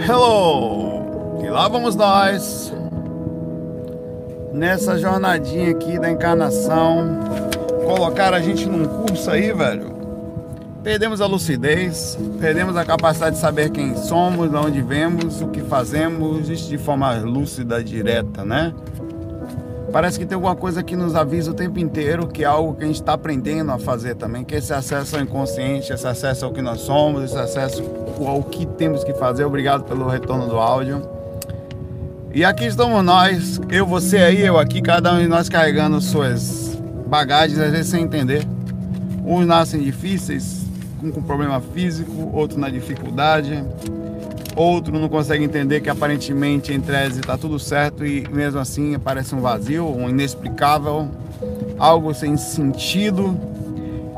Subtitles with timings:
[0.00, 1.40] Hello!
[1.42, 2.72] E lá vamos nós
[4.54, 7.18] nessa jornadinha aqui da encarnação.
[7.84, 9.92] Colocar a gente num curso aí, velho.
[10.84, 15.62] Perdemos a lucidez, perdemos a capacidade de saber quem somos, de onde vemos, o que
[15.62, 18.72] fazemos, isso de forma lúcida, direta, né?
[19.92, 22.84] Parece que tem alguma coisa que nos avisa o tempo inteiro que é algo que
[22.84, 26.44] a gente está aprendendo a fazer também, que é esse acesso ao inconsciente, esse acesso
[26.44, 27.82] ao que nós somos, esse acesso
[28.26, 29.44] ao que temos que fazer.
[29.44, 31.02] Obrigado pelo retorno do áudio.
[32.34, 36.78] E aqui estamos nós, eu, você aí, eu aqui, cada um de nós carregando suas
[37.06, 38.46] bagagens, às vezes sem entender.
[39.24, 40.66] Uns nascem difíceis,
[41.00, 43.64] com, com problema físico, outros na dificuldade,
[44.58, 49.34] outro não consegue entender que aparentemente em tese está tudo certo e mesmo assim aparece
[49.34, 51.08] um vazio, um inexplicável,
[51.78, 53.38] algo sem sentido.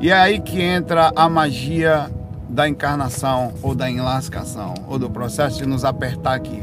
[0.01, 2.11] E é aí que entra a magia
[2.49, 6.63] da encarnação ou da enlascação ou do processo de nos apertar aqui.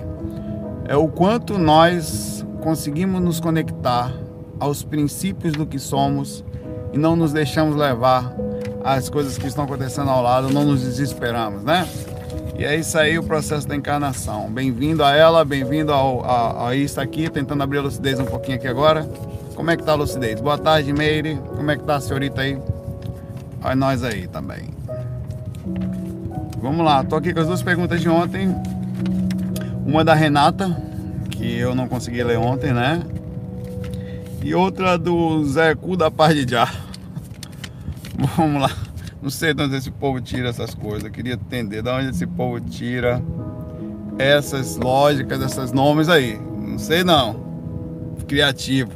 [0.88, 4.12] É o quanto nós conseguimos nos conectar
[4.60, 6.44] aos princípios do que somos
[6.92, 8.36] e não nos deixamos levar
[8.84, 11.88] às coisas que estão acontecendo ao lado, não nos desesperamos, né?
[12.58, 14.50] E é isso aí o processo da encarnação.
[14.50, 18.68] Bem-vindo a ela, bem-vindo a, a isso aqui, tentando abrir a lucidez um pouquinho aqui
[18.68, 19.08] agora.
[19.54, 20.42] Como é que tá a lucidez?
[20.42, 21.40] Boa tarde, Meire.
[21.56, 22.58] Como é que tá a senhorita aí?
[23.64, 24.70] Olha nós aí também.
[26.60, 28.56] Vamos lá, tô aqui com as duas perguntas de ontem.
[29.86, 30.76] Uma da Renata,
[31.30, 33.04] que eu não consegui ler ontem, né?
[34.44, 36.68] E outra do Zé Cu da Paz de Já.
[38.36, 38.87] Vamos lá.
[39.22, 41.04] Não sei de onde esse povo tira essas coisas.
[41.04, 43.22] Eu queria entender de onde esse povo tira
[44.18, 46.40] essas lógicas, esses nomes aí.
[46.40, 47.46] Não sei não.
[48.28, 48.92] Criativo.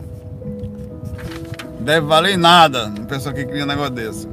[1.79, 4.27] Deve valer nada uma pessoa que cria um negócio desse.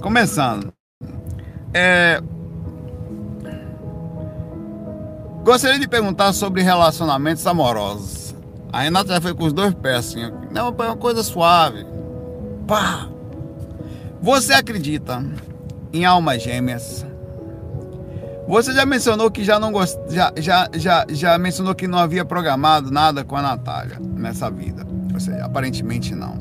[0.00, 0.72] Começando.
[1.72, 2.20] É...
[5.44, 8.34] Gostaria de perguntar sobre relacionamentos amorosos.
[8.72, 10.32] A Renata já foi com os dois pés assim.
[10.50, 11.86] Não, é uma coisa suave.
[12.66, 13.08] Pá!
[14.24, 15.22] Você acredita
[15.92, 17.04] em almas gêmeas?
[18.48, 19.98] Você já mencionou que já não gost...
[20.08, 24.86] já, já, já, já mencionou que não havia programado nada com a Natália nessa vida.
[25.12, 26.38] Ou seja, aparentemente não.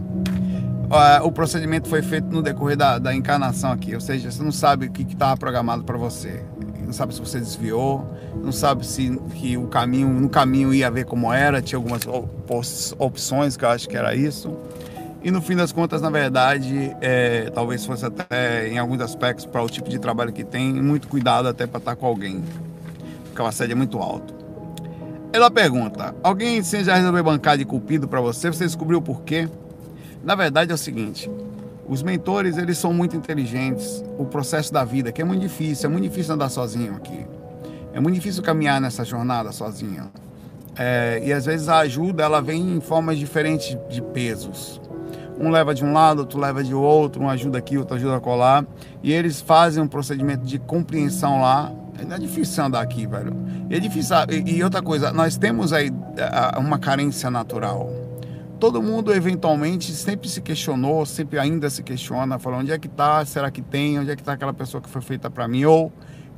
[1.24, 4.86] O procedimento foi feito no decorrer da, da encarnação aqui, ou seja, você não sabe
[4.86, 6.42] o que estava programado para você.
[6.86, 8.08] Não sabe se você desviou,
[8.42, 12.04] não sabe se que o caminho, no caminho ia ver como era, tinha algumas
[12.98, 14.56] opções que eu acho que era isso.
[15.23, 19.63] E no fim das contas, na verdade, é, talvez fosse até em alguns aspectos para
[19.63, 22.44] o tipo de trabalho que tem, muito cuidado até para estar com alguém,
[23.23, 24.34] porque o assédio é muito alto.
[25.31, 28.50] Ela pergunta: alguém já resolveu bancar de cupido para você?
[28.50, 29.47] Você descobriu o porquê?
[30.22, 31.31] Na verdade é o seguinte:
[31.88, 34.03] os mentores eles são muito inteligentes.
[34.17, 37.25] O processo da vida que é muito difícil, é muito difícil andar sozinho aqui.
[37.94, 40.11] É muito difícil caminhar nessa jornada sozinho.
[40.75, 44.81] É, e às vezes a ajuda ela vem em formas diferentes de pesos.
[45.40, 48.66] Um leva de um lado, outro leva de outro, um ajuda aqui, outro ajuda colar.
[49.02, 51.72] E eles fazem um procedimento de compreensão lá.
[51.98, 53.36] É difícil andar aqui, velho.
[53.70, 54.16] É difícil.
[54.46, 55.92] E outra coisa, nós temos aí
[56.58, 57.90] uma carência natural.
[58.60, 63.26] Todo mundo eventualmente sempre se questionou, sempre ainda se questiona, falando onde é que tá,
[63.26, 65.92] será que tem, onde é que tá aquela pessoa que foi feita para mim ou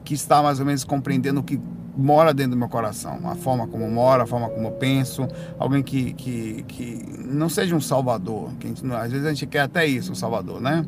[0.04, 1.60] que está mais ou menos compreendendo o que
[1.98, 6.14] mora dentro do meu coração, a forma como mora, a forma como penso, alguém que,
[6.14, 10.12] que, que não seja um salvador, que gente, às vezes a gente quer até isso,
[10.12, 10.86] um salvador, né?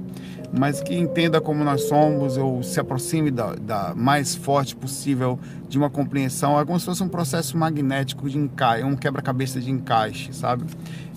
[0.58, 5.78] Mas que entenda como nós somos, ou se aproxime da, da mais forte possível de
[5.78, 10.34] uma compreensão, é como se fosse um processo magnético de encaixe, um quebra-cabeça de encaixe,
[10.34, 10.64] sabe?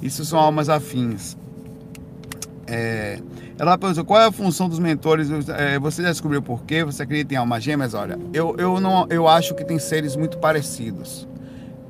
[0.03, 1.37] Isso são almas afins.
[2.67, 3.21] É,
[3.60, 5.28] ela perguntou qual é a função dos mentores.
[5.50, 6.82] É, você já descobriu por quê?
[6.82, 7.93] Você acredita em almas gêmeas?
[7.93, 11.28] Olha, eu, eu, não, eu acho que tem seres muito parecidos.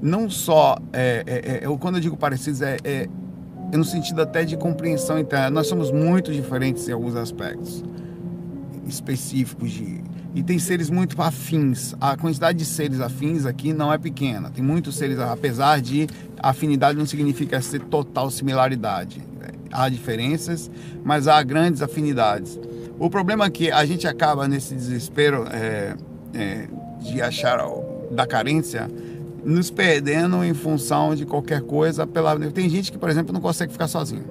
[0.03, 3.09] Não só, é, é, é quando eu digo parecidos, é, é,
[3.73, 5.49] é, no sentido até de compreensão interna.
[5.49, 7.85] Nós somos muito diferentes em alguns aspectos
[8.89, 10.03] específicos de,
[10.35, 11.95] e tem seres muito afins.
[12.01, 14.51] A quantidade de seres afins aqui não é pequena.
[14.51, 16.09] Tem muitos seres, apesar de
[16.43, 19.30] afinidade não significa ser total similaridade
[19.73, 20.71] há diferenças,
[21.05, 22.59] mas há grandes afinidades.
[22.99, 25.95] O problema é que a gente acaba nesse desespero é,
[26.35, 26.69] é,
[27.01, 27.61] de achar
[28.11, 28.91] da carência,
[29.45, 32.07] nos perdendo em função de qualquer coisa.
[32.07, 32.39] Pela...
[32.51, 34.25] Tem gente que, por exemplo, não consegue ficar sozinho.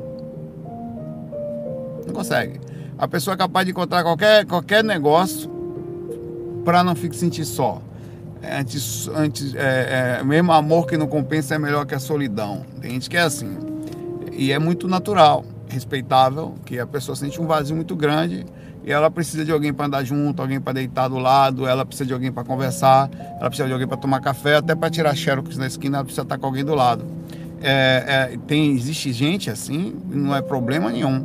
[2.05, 2.59] Não consegue.
[2.97, 5.49] A pessoa é capaz de encontrar qualquer, qualquer negócio
[6.63, 7.81] para não ficar sentir só.
[8.43, 12.65] Antes, antes, é, é, mesmo amor que não compensa é melhor que a solidão.
[12.81, 13.57] Tem gente que é assim.
[14.39, 18.45] E é muito natural, respeitável, que a pessoa sente um vazio muito grande
[18.85, 22.05] e ela precisa de alguém para andar junto, alguém para deitar do lado, ela precisa
[22.05, 25.57] de alguém para conversar, ela precisa de alguém para tomar café, até para tirar xerox
[25.57, 27.03] na esquina, ela precisa estar com alguém do lado.
[27.61, 31.21] É, é, tem, existe gente assim, não é problema nenhum.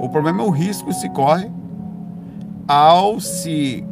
[0.00, 1.48] O problema é o risco que se corre
[2.66, 3.84] ao se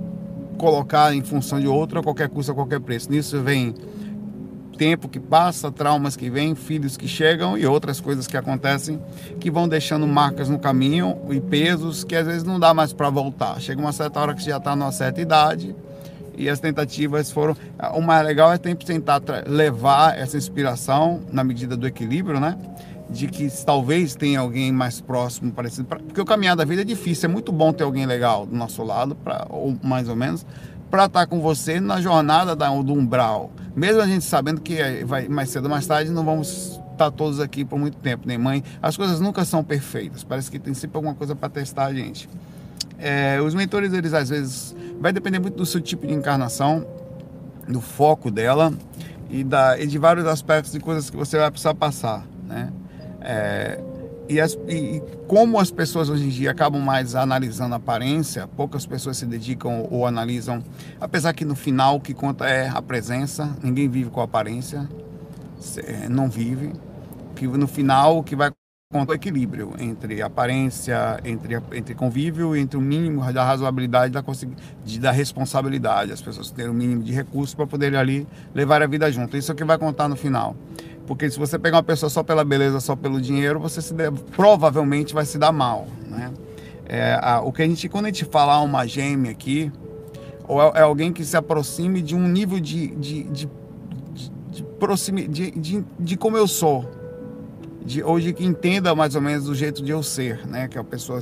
[0.59, 3.09] colocar em função de outro a qualquer custo, a qualquer preço.
[3.09, 3.73] Nisso vem
[4.76, 9.00] tempo que passa, traumas que vêm, filhos que chegam e outras coisas que acontecem
[9.41, 13.11] que vão deixando marcas no caminho e pesos que às vezes não dá mais para
[13.11, 13.61] voltar.
[13.61, 15.75] Chega uma certa hora que você já está numa certa idade
[16.37, 17.56] e as tentativas foram.
[17.94, 22.56] O mais legal é sempre tentar levar essa inspiração na medida do equilíbrio, né?
[23.09, 25.85] De que talvez tenha alguém mais próximo, parecido.
[25.85, 28.82] Porque o caminhar da vida é difícil, é muito bom ter alguém legal do nosso
[28.82, 30.44] lado, pra, ou mais ou menos,
[30.94, 33.50] para estar com você na jornada da, do umbral.
[33.75, 37.41] Mesmo a gente sabendo que vai, mais cedo ou mais tarde não vamos estar todos
[37.41, 38.62] aqui por muito tempo, nem mãe.
[38.81, 42.29] As coisas nunca são perfeitas, parece que tem sempre alguma coisa para testar a gente.
[42.96, 46.87] É, os mentores, eles às vezes, vai depender muito do seu tipo de encarnação,
[47.67, 48.73] do foco dela
[49.29, 52.73] e, da, e de vários aspectos de coisas que você vai precisar passar, né?
[53.20, 53.81] É,
[54.29, 58.87] e, as, e, como as pessoas hoje em dia acabam mais analisando a aparência, poucas
[58.87, 60.62] pessoas se dedicam ou analisam,
[61.00, 64.88] apesar que no final o que conta é a presença, ninguém vive com a aparência,
[66.11, 66.73] não vive,
[67.37, 68.50] que no final o que vai
[68.94, 74.23] conta é o equilíbrio entre aparência, entre, entre convívio, entre o mínimo da razoabilidade da,
[74.85, 78.87] de, da responsabilidade, as pessoas terem o mínimo de recursos para poderem ali levar a
[78.87, 79.37] vida junto.
[79.37, 80.55] Isso é o que vai contar no final.
[81.06, 84.19] Porque se você pegar uma pessoa só pela beleza, só pelo dinheiro, você se deve,
[84.35, 85.87] provavelmente vai se dar mal.
[86.09, 86.33] Né?
[86.87, 89.71] É, a, o que a gente, quando a gente falar uma gêmea aqui,
[90.47, 93.49] ou é, é alguém que se aproxime de um nível de, de, de,
[94.51, 96.89] de, de, de, de como eu sou.
[97.85, 100.69] De, ou de que entenda mais ou menos do jeito de eu ser, né?
[100.69, 101.21] Que a pessoa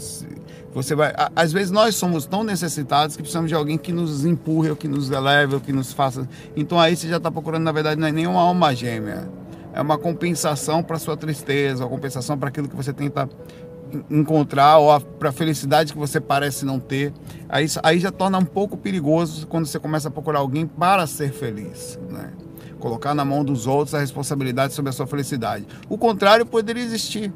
[0.73, 4.70] você vai, às vezes nós somos tão necessitados que precisamos de alguém que nos empurre,
[4.70, 6.26] ou que nos eleve, ou que nos faça.
[6.56, 9.28] Então aí você já está procurando na verdade não é nenhuma alma gêmea,
[9.72, 13.28] é uma compensação para sua tristeza, uma compensação para aquilo que você tenta
[14.10, 17.12] encontrar ou para a felicidade que você parece não ter.
[17.48, 21.32] Aí, aí já torna um pouco perigoso quando você começa a procurar alguém para ser
[21.32, 22.32] feliz, né?
[22.78, 25.66] Colocar na mão dos outros a responsabilidade sobre a sua felicidade.
[25.88, 27.32] O contrário poderia existir.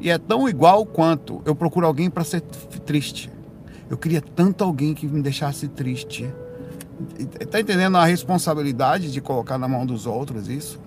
[0.00, 3.30] E é tão igual quanto eu procuro alguém para ser triste.
[3.88, 6.32] Eu queria tanto alguém que me deixasse triste.
[7.40, 10.83] Está entendendo a responsabilidade de colocar na mão dos outros isso?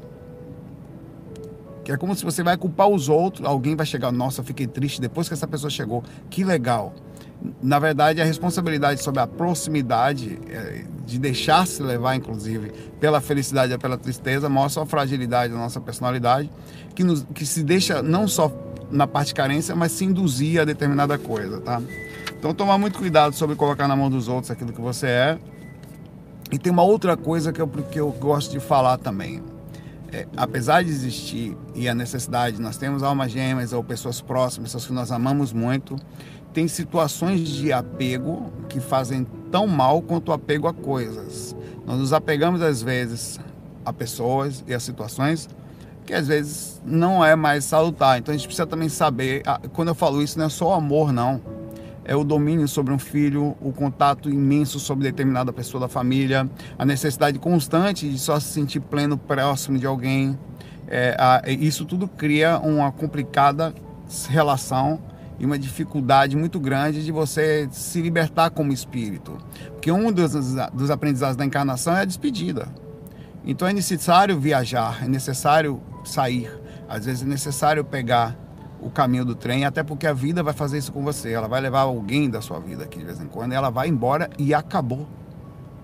[1.91, 4.99] É como se você vai culpar os outros, alguém vai chegar, nossa, eu fiquei triste
[4.99, 6.03] depois que essa pessoa chegou.
[6.29, 6.93] Que legal.
[7.61, 13.79] Na verdade, a responsabilidade sobre a proximidade, é, de deixar-se levar, inclusive, pela felicidade ou
[13.79, 16.49] pela tristeza, mostra a fragilidade da nossa personalidade,
[16.93, 18.51] que, nos, que se deixa não só
[18.91, 21.81] na parte carência, mas se induzir a determinada coisa, tá?
[22.37, 25.39] Então, tomar muito cuidado sobre colocar na mão dos outros aquilo que você é.
[26.51, 29.43] E tem uma outra coisa que eu, que eu gosto de falar também
[30.11, 34.87] é, apesar de existir e a necessidade, nós temos almas gêmeas ou pessoas próximas, pessoas
[34.87, 35.97] que nós amamos muito,
[36.53, 41.55] tem situações de apego que fazem tão mal quanto o apego a coisas.
[41.85, 43.39] Nós nos apegamos às vezes
[43.85, 45.47] a pessoas e a situações
[46.05, 48.17] que às vezes não é mais salutar.
[48.17, 49.43] Então a gente precisa também saber,
[49.73, 51.56] quando eu falo isso, não é só amor, não
[52.07, 56.49] é o domínio sobre um filho, o contato imenso sobre determinada pessoa da família,
[56.79, 60.39] a necessidade constante de só se sentir pleno próximo de alguém.
[60.87, 63.73] É, a, isso tudo cria uma complicada
[64.29, 65.01] relação
[65.37, 69.37] e uma dificuldade muito grande de você se libertar como espírito.
[69.73, 70.31] Porque um dos,
[70.73, 72.69] dos aprendizados da encarnação é a despedida.
[73.45, 76.49] Então é necessário viajar, é necessário sair,
[76.87, 78.46] às vezes é necessário pegar
[78.81, 81.31] o caminho do trem, até porque a vida vai fazer isso com você.
[81.31, 84.29] Ela vai levar alguém da sua vida aqui de vez em quando, ela vai embora
[84.37, 85.07] e acabou.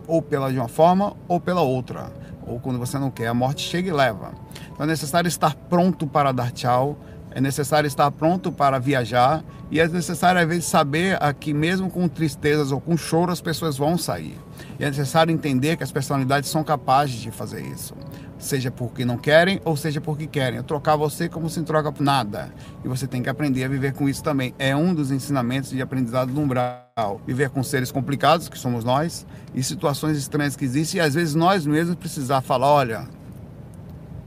[0.06, 2.12] Ou pela de uma forma ou pela outra.
[2.46, 4.32] Ou quando você não quer, a morte chega e leva.
[4.72, 6.98] Então é necessário estar pronto para dar tchau,
[7.34, 12.08] é necessário estar pronto para viajar e é necessário às vezes saber que mesmo com
[12.08, 14.38] tristezas ou com choro as pessoas vão sair.
[14.80, 17.96] E é necessário entender que as personalidades são capazes de fazer isso
[18.44, 20.58] seja porque não querem ou seja porque querem.
[20.58, 22.54] Eu trocar você como se troca por nada.
[22.84, 24.54] E você tem que aprender a viver com isso também.
[24.60, 27.22] É um dos ensinamentos de aprendizado no umbral.
[27.26, 31.34] Viver com seres complicados, que somos nós, e situações estranhas que existem, e às vezes
[31.34, 33.08] nós mesmos precisar falar, olha,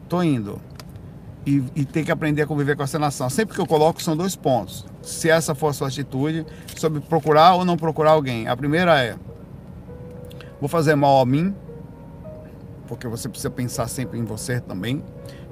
[0.09, 0.61] tô indo.
[1.47, 3.31] E, e ter que aprender a conviver com essa nação.
[3.31, 4.85] Sempre que eu coloco são dois pontos.
[5.01, 6.45] Se essa for a sua atitude,
[6.77, 8.49] sobre procurar ou não procurar alguém.
[8.49, 9.17] A primeira é,
[10.61, 11.55] vou fazer mal a mim,
[12.89, 15.05] porque você precisa pensar sempre em você também.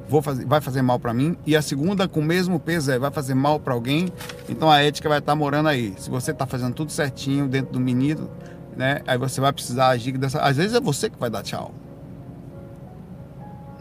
[0.08, 2.98] vou fazer, vai fazer mal para mim, e a segunda com o mesmo peso é
[2.98, 4.08] vai fazer mal para alguém,
[4.48, 5.94] então a ética vai estar tá morando aí.
[5.96, 8.30] Se você está fazendo tudo certinho dentro do menino,
[8.76, 10.40] né, aí você vai precisar agir dessa.
[10.40, 11.72] Às vezes é você que vai dar tchau.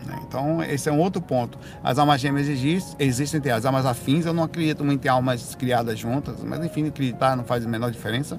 [0.06, 1.58] Né, então, esse é um outro ponto.
[1.84, 4.26] As almas gêmeas existem, existem as almas afins.
[4.26, 7.92] Eu não acredito muito em almas criadas juntas, mas enfim, acreditar não faz a menor
[7.92, 8.38] diferença.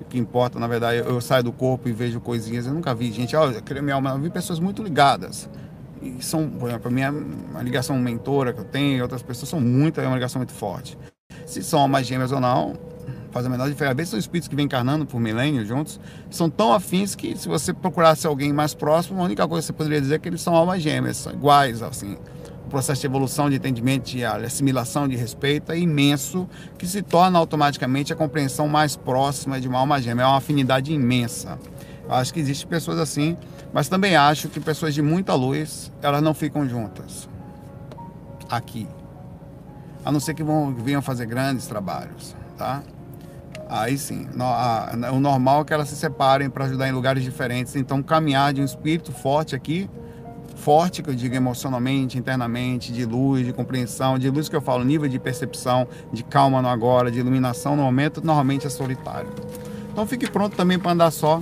[0.00, 2.66] O que importa, na verdade, eu, eu saio do corpo e vejo coisinhas.
[2.66, 5.48] Eu nunca vi gente, olha, oh, minha alma, eu vi pessoas muito ligadas
[6.02, 7.12] e são, por exemplo, a minha
[7.54, 10.96] a ligação mentora que eu tenho, outras pessoas são muito, é uma ligação muito forte.
[11.46, 12.74] Se são almas gêmeas ou não,
[13.30, 13.92] faz a menor diferença.
[13.92, 17.48] Às vezes são espíritos que vêm encarnando por milênios juntos, são tão afins que se
[17.48, 20.40] você procurasse alguém mais próximo, a única coisa que você poderia dizer é que eles
[20.40, 22.16] são almas gêmeas, são iguais, assim.
[22.66, 27.38] O processo de evolução, de entendimento, de assimilação, de respeito é imenso, que se torna
[27.38, 30.22] automaticamente a compreensão mais próxima de uma alma gêmea.
[30.22, 31.58] É uma afinidade imensa.
[32.04, 33.36] Eu acho que existem pessoas assim
[33.72, 37.28] mas também acho que pessoas de muita luz, elas não ficam juntas
[38.48, 38.88] aqui.
[40.04, 42.82] A não ser que vão, venham fazer grandes trabalhos, tá?
[43.72, 44.26] Aí sim,
[45.12, 47.76] o normal é que elas se separem para ajudar em lugares diferentes.
[47.76, 49.88] Então, caminhar de um espírito forte aqui,
[50.56, 54.84] forte, que eu digo emocionalmente, internamente, de luz, de compreensão, de luz que eu falo,
[54.84, 59.30] nível de percepção, de calma no agora, de iluminação no momento, normalmente é solitário.
[59.92, 61.40] Então, fique pronto também para andar só,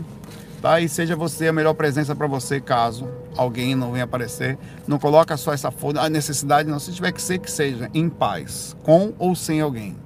[0.61, 0.79] tá?
[0.83, 3.09] E seja você a melhor presença para você caso
[3.39, 4.59] alguém não venha aparecer.
[4.87, 8.07] Não coloca só essa foda, a necessidade não, se tiver que ser que seja em
[8.11, 9.97] paz, com ou sem alguém.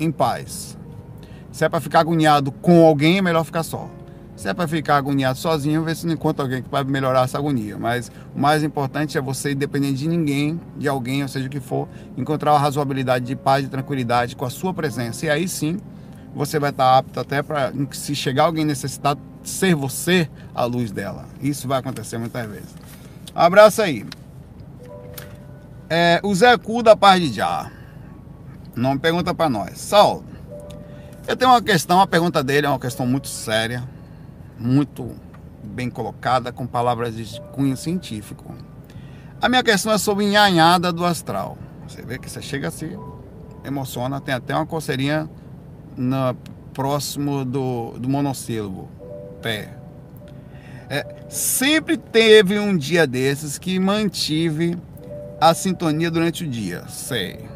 [0.00, 0.78] Em paz.
[1.54, 3.88] Se é para ficar agoniado com alguém, é melhor ficar só.
[4.34, 7.38] Se é para ficar agoniado sozinho, vê se não encontra alguém que vai melhorar essa
[7.38, 7.78] agonia.
[7.78, 11.60] Mas o mais importante é você, independente de ninguém, de alguém, ou seja o que
[11.60, 15.26] for, encontrar a razoabilidade de paz e tranquilidade com a sua presença.
[15.26, 15.78] E aí sim,
[16.34, 21.24] você vai estar apto até para, se chegar alguém necessitado, ser você a luz dela.
[21.40, 22.74] Isso vai acontecer muitas vezes.
[23.32, 24.04] Abraço aí.
[25.88, 27.70] É, o Zé Cu da Paz de Já.
[28.74, 29.78] Não pergunta para nós.
[29.78, 30.33] Saulo,
[31.26, 33.82] eu tenho uma questão, a pergunta dele é uma questão muito séria,
[34.58, 35.14] muito
[35.62, 38.54] bem colocada, com palavras de cunho científico.
[39.40, 41.58] A minha questão é sobre nhanhada do astral.
[41.88, 42.98] Você vê que você chega assim,
[43.64, 45.28] emociona, tem até uma coceirinha
[45.96, 46.34] no,
[46.74, 48.90] próximo do, do monossílabo
[49.40, 49.72] pé.
[50.90, 54.76] É, sempre teve um dia desses que mantive
[55.40, 57.53] a sintonia durante o dia, sei.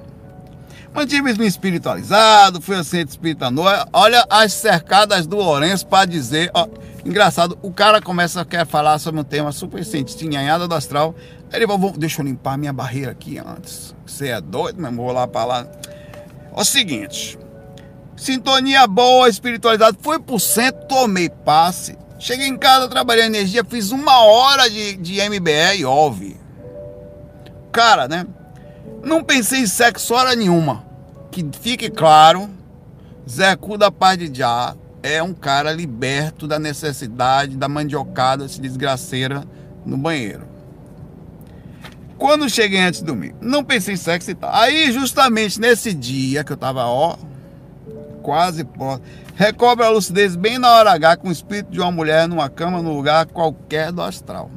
[0.94, 3.48] Mantive-me espiritualizado, fui ao centro espírita.
[3.92, 6.50] Olha as cercadas do Lourenço para dizer.
[6.54, 6.66] Ó,
[7.04, 11.14] engraçado, o cara começa a falar sobre um tema super científico, nhanhada do astral.
[11.52, 13.94] Ele falou, deixa eu limpar minha barreira aqui antes.
[14.06, 15.66] Você é doido, meu Vou lá para lá.
[16.52, 17.38] O seguinte,
[18.18, 19.96] Sintonia boa, espiritualidade.
[20.02, 21.96] Fui pro centro, tomei passe.
[22.18, 26.36] Cheguei em casa, trabalhei energia, fiz uma hora de, de MBE e.
[27.70, 28.26] Cara, né?
[29.02, 30.84] Não pensei em sexo hora nenhuma.
[31.30, 32.48] Que fique claro,
[33.28, 38.60] Zé Cu da Paz de Já é um cara liberto da necessidade da mandiocada se
[38.60, 39.44] desgraceira
[39.84, 40.46] no banheiro.
[42.18, 44.52] Quando cheguei antes de dormir, não pensei em sexo e tal.
[44.52, 47.16] Aí, justamente nesse dia que eu tava, ó,
[48.22, 49.02] quase pronto.
[49.36, 52.82] Recobre a lucidez bem na hora H com o espírito de uma mulher numa cama,
[52.82, 54.50] num lugar qualquer do astral.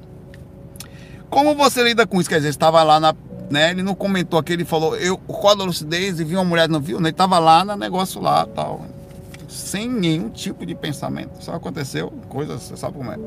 [1.29, 2.29] Como você lida com isso?
[2.29, 3.13] Quer dizer, estava lá na.
[3.51, 6.69] Né, ele não comentou aqui, ele falou, eu rodo a lucidez e vi uma mulher,
[6.69, 6.97] não viu?
[6.99, 8.85] Ele estava lá no negócio lá tal.
[9.49, 11.43] Sem nenhum tipo de pensamento.
[11.43, 13.19] Só aconteceu coisas, você sabe como é.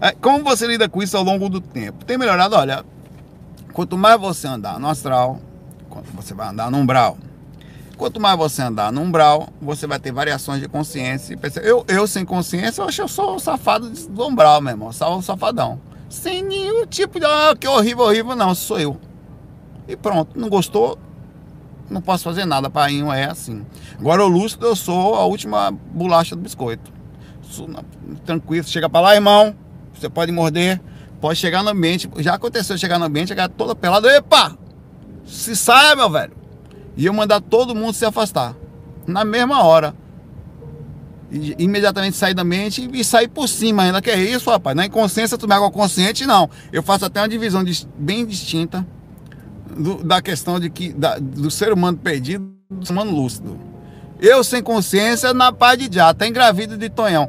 [0.00, 0.12] é.
[0.20, 2.04] Como você lida com isso ao longo do tempo?
[2.04, 2.56] Tem melhorado?
[2.56, 2.84] Olha,
[3.72, 5.40] quanto mais você andar no astral,
[5.88, 7.16] quanto você vai andar no umbral,
[8.00, 11.38] Quanto mais você andar no umbral, você vai ter variações de consciência.
[11.62, 14.90] Eu, eu sem consciência, eu acho que eu sou o safado do umbral, meu irmão.
[14.90, 15.78] Sou o safadão.
[16.08, 17.26] Sem nenhum tipo de.
[17.26, 18.54] Ah, que horrível, horrível, não.
[18.54, 18.98] Sou eu.
[19.90, 20.38] E pronto.
[20.38, 20.98] Não gostou?
[21.88, 22.70] Não posso fazer nada.
[22.70, 23.64] Painho é assim.
[23.98, 26.92] Agora, o lúcido, eu sou a última bolacha do biscoito.
[28.24, 28.66] Tranquilo.
[28.66, 29.54] Chega pra lá, irmão.
[29.92, 30.80] Você pode morder.
[31.20, 32.08] Pode chegar no ambiente.
[32.18, 34.08] Já aconteceu chegar no ambiente, chegar toda pelada.
[34.14, 34.56] Epa!
[35.26, 36.40] Se saia, meu velho
[36.96, 38.54] e eu mandar todo mundo se afastar.
[39.06, 39.94] Na mesma hora.
[41.58, 44.02] Imediatamente sair da mente e sair por cima ainda.
[44.02, 44.76] Que é isso, rapaz?
[44.76, 46.50] Na inconsciência, tu me água consciente, não.
[46.72, 47.64] Eu faço até uma divisão
[47.96, 48.86] bem distinta
[49.76, 53.58] do, da questão de que, da, do ser humano perdido do ser humano lúcido.
[54.20, 57.28] Eu sem consciência na paz de já, até engravido de Tonhão.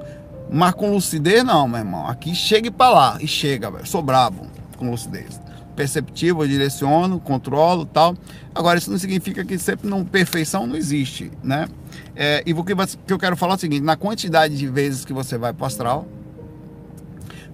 [0.51, 2.05] Mas com lucidez, não, meu irmão.
[2.07, 3.17] Aqui chega para lá.
[3.21, 3.88] E chega, velho.
[3.88, 4.45] Sou brabo
[4.77, 5.39] com lucidez
[5.81, 8.15] perceptivo, eu direciono, controlo tal.
[8.53, 11.67] Agora, isso não significa que sempre não perfeição não existe, né?
[12.15, 12.74] É, e o que,
[13.07, 16.07] eu quero falar é o seguinte: na quantidade de vezes que você vai para astral,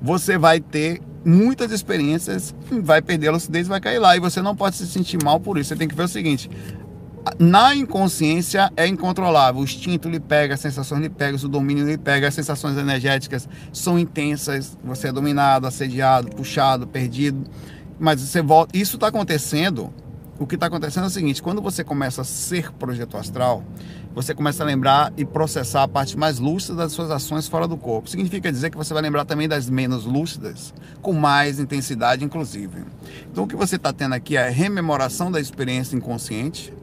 [0.01, 4.15] você vai ter muitas experiências, vai perder a lucidez, vai cair lá.
[4.15, 5.69] E você não pode se sentir mal por isso.
[5.69, 6.49] Você tem que ver o seguinte:
[7.37, 9.61] na inconsciência é incontrolável.
[9.61, 13.47] O instinto lhe pega, as sensações lhe pegam, o domínio lhe pega, as sensações energéticas
[13.73, 14.77] são intensas.
[14.83, 17.43] Você é dominado, assediado, puxado, perdido.
[17.99, 18.77] Mas você volta.
[18.77, 19.93] Isso está acontecendo.
[20.39, 23.63] O que está acontecendo é o seguinte: quando você começa a ser projeto astral,
[24.17, 27.77] você começa a lembrar e processar a parte mais lúcida das suas ações fora do
[27.77, 28.09] corpo.
[28.09, 32.83] Significa dizer que você vai lembrar também das menos lúcidas, com mais intensidade, inclusive.
[33.31, 36.73] Então, o que você está tendo aqui é a rememoração da experiência inconsciente,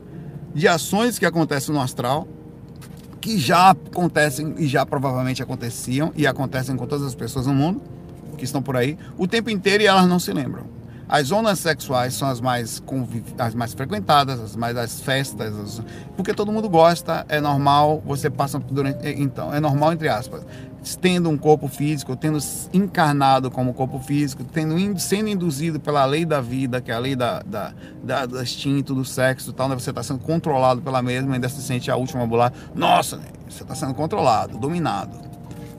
[0.55, 2.29] de ações que acontecem no astral,
[3.21, 7.83] que já acontecem e já provavelmente aconteciam e acontecem com todas as pessoas no mundo
[8.39, 10.74] que estão por aí, o tempo inteiro e elas não se lembram.
[11.09, 12.83] As zonas sexuais são as mais,
[13.39, 15.83] as mais frequentadas, as mais as festas, as...
[16.17, 19.07] porque todo mundo gosta, é normal, você passa durante.
[19.21, 20.45] Então, é normal, entre aspas,
[21.01, 22.39] tendo um corpo físico, tendo
[22.73, 27.17] encarnado como corpo físico, tendo, sendo induzido pela lei da vida, que é a lei
[27.17, 29.75] da, da, da do instinto, do sexo tal, né?
[29.75, 32.53] você está sendo controlado pela mesma, ainda se sente a última bular.
[32.75, 35.34] Nossa, você está sendo controlado, dominado.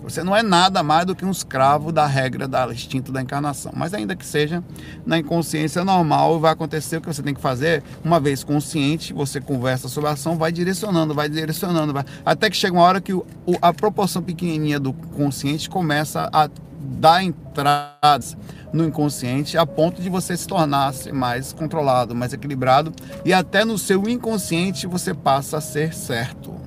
[0.05, 3.71] Você não é nada mais do que um escravo da regra da instinto da encarnação.
[3.75, 4.63] Mas ainda que seja
[5.03, 7.83] na inconsciência normal, vai acontecer o que você tem que fazer.
[8.03, 12.05] Uma vez consciente, você conversa sobre a ação, vai direcionando, vai direcionando, vai...
[12.23, 13.25] até que chega uma hora que o,
[13.59, 18.37] a proporção pequenininha do consciente começa a dar entradas
[18.71, 22.93] no inconsciente a ponto de você se tornar mais controlado, mais equilibrado
[23.23, 26.64] e até no seu inconsciente você passa a ser certo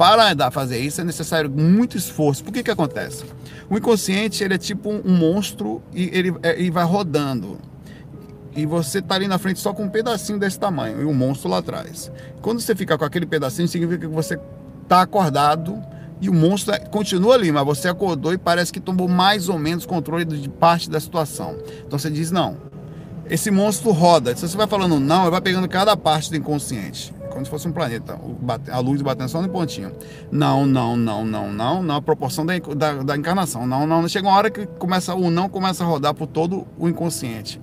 [0.00, 2.42] para fazer isso é necessário muito esforço.
[2.42, 3.22] Por que que acontece?
[3.68, 7.58] O inconsciente ele é tipo um monstro e ele, é, ele vai rodando.
[8.56, 11.50] E você está ali na frente só com um pedacinho desse tamanho e um monstro
[11.50, 12.10] lá atrás.
[12.40, 14.40] Quando você fica com aquele pedacinho, significa que você
[14.82, 15.78] está acordado
[16.18, 19.58] e o monstro é, continua ali, mas você acordou e parece que tomou mais ou
[19.58, 21.58] menos controle de parte da situação.
[21.86, 22.56] Então você diz: não,
[23.28, 24.34] esse monstro roda.
[24.34, 27.66] Se você vai falando não, ele vai pegando cada parte do inconsciente como se fosse
[27.66, 28.18] um planeta,
[28.70, 29.92] a luz batendo só no pontinho.
[30.30, 33.66] Não, não, não, não, não, não, a proporção da, da, da encarnação.
[33.66, 36.88] Não, não, chega uma hora que começa o não começa a rodar por todo o
[36.88, 37.60] inconsciente.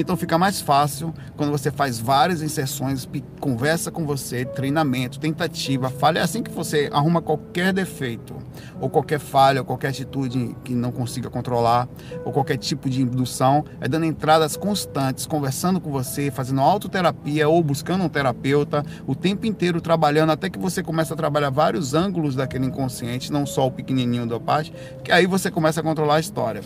[0.00, 3.08] Então fica mais fácil quando você faz várias inserções,
[3.40, 6.20] conversa com você, treinamento, tentativa, falha.
[6.20, 8.36] É assim que você arruma qualquer defeito,
[8.80, 11.88] ou qualquer falha, ou qualquer atitude que não consiga controlar,
[12.24, 17.60] ou qualquer tipo de indução, é dando entradas constantes, conversando com você, fazendo autoterapia ou
[17.60, 22.36] buscando um terapeuta, o tempo inteiro trabalhando, até que você começa a trabalhar vários ângulos
[22.36, 26.20] daquele inconsciente, não só o pequenininho da parte, que aí você começa a controlar a
[26.20, 26.62] história.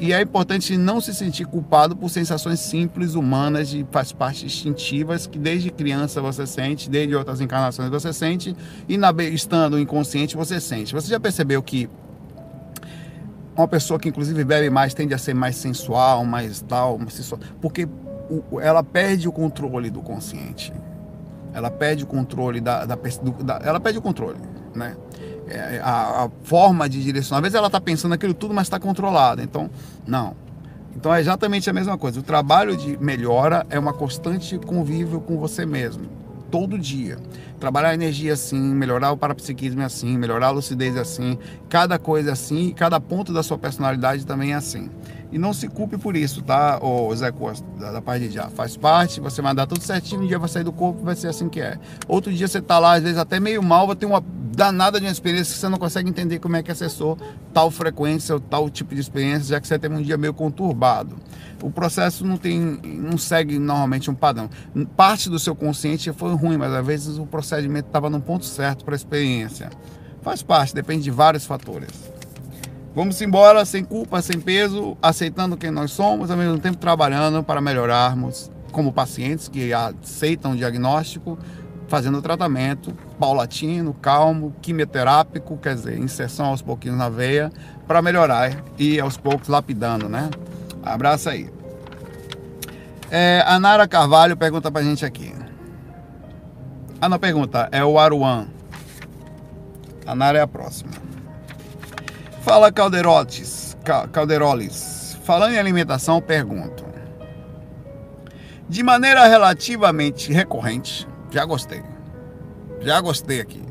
[0.00, 5.26] E é importante não se sentir culpado por sensações simples, humanas, de faz parte instintivas,
[5.26, 8.54] que desde criança você sente, desde outras encarnações você sente,
[8.88, 10.94] e na, estando inconsciente você sente.
[10.94, 11.90] Você já percebeu que
[13.56, 17.40] uma pessoa que inclusive bebe mais tende a ser mais sensual, mais tal, mais sensual,
[17.60, 17.88] porque
[18.60, 20.72] ela perde o controle do consciente.
[21.52, 24.38] Ela perde o controle da, da, da ela perde o controle,
[24.76, 24.96] né?
[25.50, 27.38] É, a, a, forma de direcionar.
[27.38, 29.42] Às vezes ela está pensando aquilo tudo, mas está controlada.
[29.42, 29.70] Então,
[30.06, 30.36] não.
[30.94, 32.18] Então é exatamente a mesma coisa.
[32.18, 36.06] O trabalho de melhora é uma constante convívio com você mesmo,
[36.50, 37.18] todo dia.
[37.60, 41.98] Trabalhar a energia assim, melhorar o parapsiquismo é assim, melhorar a lucidez é assim, cada
[41.98, 44.90] coisa é assim, cada ponto da sua personalidade também é assim.
[45.30, 48.48] E não se culpe por isso, tá, ô Zé Costa, da, da parte de já.
[48.48, 51.28] Faz parte, você vai andar tudo certinho, um dia vai sair do corpo, vai ser
[51.28, 51.78] assim que é.
[52.06, 54.22] Outro dia você tá lá, às vezes até meio mal, vai ter uma
[54.58, 57.16] danada de uma experiência que você não consegue entender como é que acessou
[57.54, 61.16] tal frequência ou tal tipo de experiência, já que você teve um dia meio conturbado.
[61.62, 64.48] O processo não tem, não segue normalmente um padrão.
[64.96, 68.84] Parte do seu consciente foi ruim, mas às vezes o procedimento estava no ponto certo
[68.84, 69.70] para a experiência.
[70.22, 72.17] Faz parte, depende de vários fatores.
[72.94, 77.60] Vamos embora sem culpa, sem peso, aceitando quem nós somos, ao mesmo tempo trabalhando para
[77.60, 81.38] melhorarmos como pacientes que aceitam o diagnóstico,
[81.86, 87.50] fazendo o tratamento paulatino, calmo, quimioterápico, quer dizer, inserção aos pouquinhos na veia,
[87.86, 90.28] para melhorar e aos poucos lapidando, né?
[90.82, 91.50] Abraço aí.
[93.10, 95.34] É, a Nara Carvalho pergunta pra gente aqui.
[97.00, 98.48] Ah, não, pergunta, é o Aruan.
[100.04, 101.07] A Nara é a próxima.
[102.48, 103.76] Fala Calderotes,
[104.10, 105.18] Calderoles.
[105.22, 106.82] Falando em alimentação, pergunto.
[108.66, 111.82] De maneira relativamente recorrente, já gostei.
[112.80, 113.62] Já gostei aqui.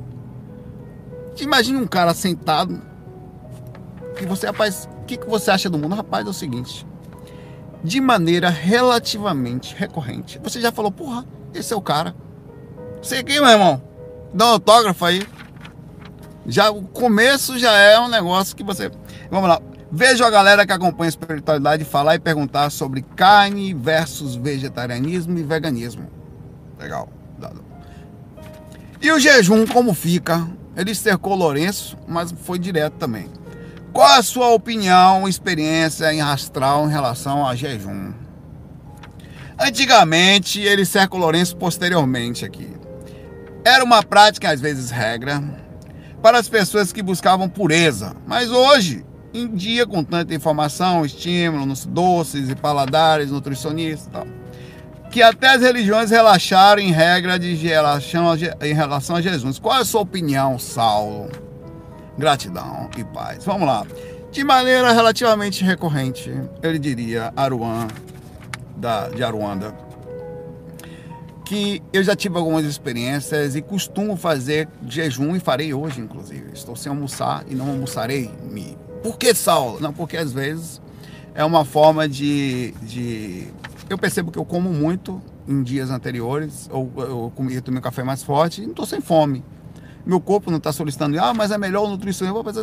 [1.40, 2.80] Imagine um cara sentado
[4.16, 5.96] que você, rapaz, o que, que você acha do mundo?
[5.96, 6.86] Rapaz, é o seguinte.
[7.84, 12.16] De maneira relativamente recorrente, você já falou, porra, esse é o cara.
[13.02, 13.82] Você aqui, meu irmão,
[14.32, 15.28] dá um autógrafo aí.
[16.48, 18.90] Já o começo já é um negócio que você.
[19.30, 19.62] Vamos lá.
[19.92, 25.44] Vejo a galera que acompanha a espiritualidade falar e perguntar sobre carne versus vegetarianismo e
[25.44, 26.10] veganismo.
[26.80, 27.10] Legal.
[29.00, 30.48] E o jejum, como fica?
[30.76, 33.30] Ele cercou Lourenço, mas foi direto também.
[33.94, 38.12] Qual a sua opinião, experiência em astral em relação a jejum?
[39.60, 42.76] Antigamente, ele cercou Lourenço posteriormente aqui.
[43.64, 45.44] Era uma prática, às vezes regra,
[46.28, 48.14] para as pessoas que buscavam pureza.
[48.28, 54.28] Mas hoje, em dia, com tanta informação, estímulo nos doces e paladares, nutricionistas tal,
[55.10, 59.58] que até as religiões relaxaram em regra de relação em relação a Jesus.
[59.58, 61.30] Qual é a sua opinião, Saulo?
[62.18, 63.46] Gratidão e paz.
[63.46, 63.88] Vamos lá.
[64.30, 66.30] De maneira relativamente recorrente,
[66.62, 67.88] ele diria Aruan,
[68.76, 69.74] da, de Aruanda,
[71.48, 76.52] que eu já tive algumas experiências e costumo fazer jejum e farei hoje, inclusive.
[76.54, 78.30] Estou sem almoçar e não almoçarei.
[78.52, 78.78] Me.
[79.02, 79.80] Por que, Saulo?
[79.80, 80.82] Não, porque às vezes
[81.34, 83.48] é uma forma de, de
[83.90, 88.04] eu percebo que eu como muito em dias anteriores, ou eu comi, tomei um café
[88.04, 89.42] mais forte não estou sem fome.
[90.06, 92.62] Meu corpo não está solicitando, ah, mas é melhor o nutricionista.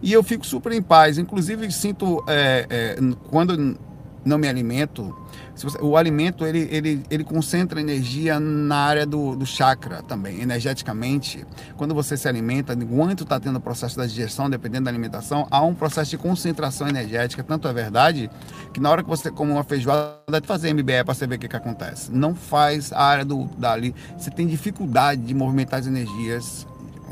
[0.00, 1.18] E eu fico super em paz.
[1.18, 2.96] Inclusive, sinto, é, é,
[3.28, 3.76] quando
[4.24, 5.16] não me alimento,
[5.54, 11.44] você, o alimento ele, ele, ele concentra energia na área do, do chakra também, energeticamente.
[11.76, 15.62] Quando você se alimenta, enquanto está tendo o processo da digestão, dependendo da alimentação, há
[15.62, 17.42] um processo de concentração energética.
[17.42, 18.30] Tanto é verdade
[18.72, 21.48] que na hora que você come uma feijoada, fazer MBE para você ver o que,
[21.48, 22.10] que acontece.
[22.10, 23.94] Não faz a área do, dali.
[24.16, 26.66] Você tem dificuldade de movimentar as energias,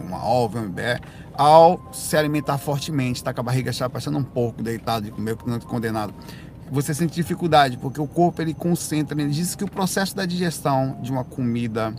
[0.06, 1.00] uma ova, um MBE,
[1.34, 6.12] ao se alimentar fortemente, está com a barriga passando um pouco, deitado, de comer, condenado
[6.70, 10.98] você sente dificuldade, porque o corpo ele concentra, ele diz que o processo da digestão
[11.02, 11.94] de uma comida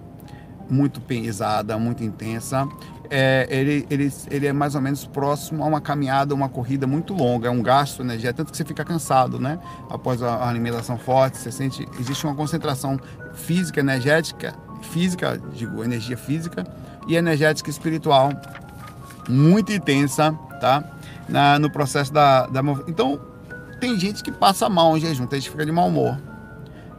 [0.69, 2.67] muito pesada, muito intensa,
[3.09, 7.13] é, ele, ele, ele é mais ou menos próximo a uma caminhada, uma corrida muito
[7.13, 9.59] longa, é um gasto energético, tanto que você fica cansado, né?
[9.89, 12.99] Após a, a alimentação forte, você sente, existe uma concentração
[13.33, 16.63] física, energética, física, digo, energia física
[17.07, 18.29] e energética espiritual
[19.27, 20.83] muito intensa, tá?
[21.27, 23.19] Na, no processo da, da então
[23.79, 26.19] tem gente que passa mal em jejum, tem gente que fica de mau humor,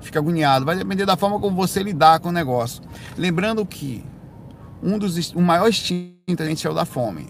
[0.00, 0.64] fica agoniado.
[0.64, 2.82] Vai depender da forma como você lidar com o negócio.
[3.16, 4.04] Lembrando que
[4.82, 7.28] um dos, o maior instinto a gente é o da fome.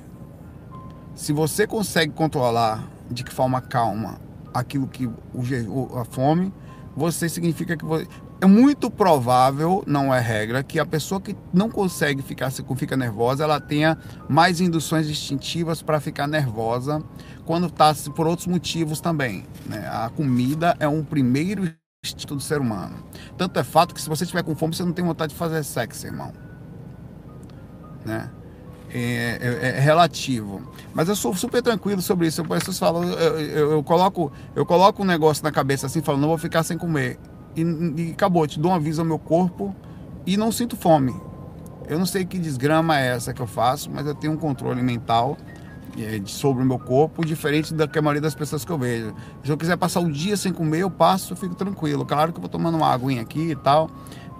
[1.14, 4.20] Se você consegue controlar de que forma calma
[4.54, 6.52] aquilo que o, a fome,
[6.96, 8.06] você significa que você,
[8.40, 13.44] é muito provável, não é regra, que a pessoa que não consegue ficar, fica nervosa,
[13.44, 13.98] ela tenha
[14.28, 17.02] mais induções instintivas para ficar nervosa
[17.44, 19.44] quando está por outros motivos também.
[19.66, 19.86] Né?
[19.92, 21.70] A comida é um primeiro
[22.02, 23.04] instinto do ser humano.
[23.36, 25.62] Tanto é fato que se você estiver com fome, você não tem vontade de fazer
[25.62, 26.32] sexo, irmão.
[28.06, 28.30] Né?
[28.92, 30.62] É, é, é, relativo.
[30.94, 32.42] Mas eu sou super tranquilo sobre isso.
[32.78, 36.38] Falam, eu, eu, eu, coloco, eu coloco um negócio na cabeça assim, falando, não vou
[36.38, 37.18] ficar sem comer.
[37.56, 39.74] E, e acabou, te dou um aviso ao meu corpo
[40.26, 41.14] e não sinto fome.
[41.88, 44.80] Eu não sei que desgrama é essa que eu faço, mas eu tenho um controle
[44.82, 45.36] mental
[45.98, 49.14] é, sobre o meu corpo, diferente da que a maioria das pessoas que eu vejo.
[49.42, 52.04] Se eu quiser passar o dia sem comer, eu passo, fico tranquilo.
[52.04, 53.90] Claro que eu vou tomando uma aguinha aqui e tal,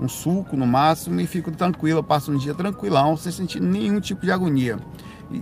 [0.01, 1.99] um suco no máximo, e fico tranquilo.
[1.99, 4.79] Eu passo um dia tranquilão, sem sentir nenhum tipo de agonia.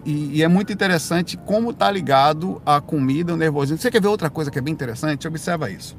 [0.05, 3.79] E, e, é muito interessante como está ligado a comida, o nervosismo.
[3.79, 5.27] Você quer ver outra coisa que é bem interessante?
[5.27, 5.97] Observa isso.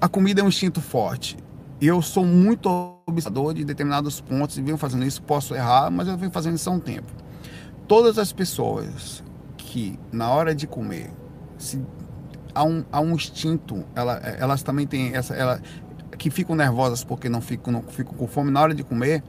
[0.00, 1.36] A comida é um instinto forte.
[1.80, 2.68] Eu sou muito
[3.06, 5.22] observador de determinados pontos e venho fazendo isso.
[5.22, 7.10] Posso errar, mas eu venho fazendo isso há um tempo
[7.90, 9.20] todas as pessoas
[9.56, 11.10] que na hora de comer
[11.58, 11.84] se
[12.54, 15.60] há um, há um instinto, ela, elas também têm essa, ela,
[16.16, 19.24] que ficam nervosas porque não ficam, não ficam com fome na hora de comer,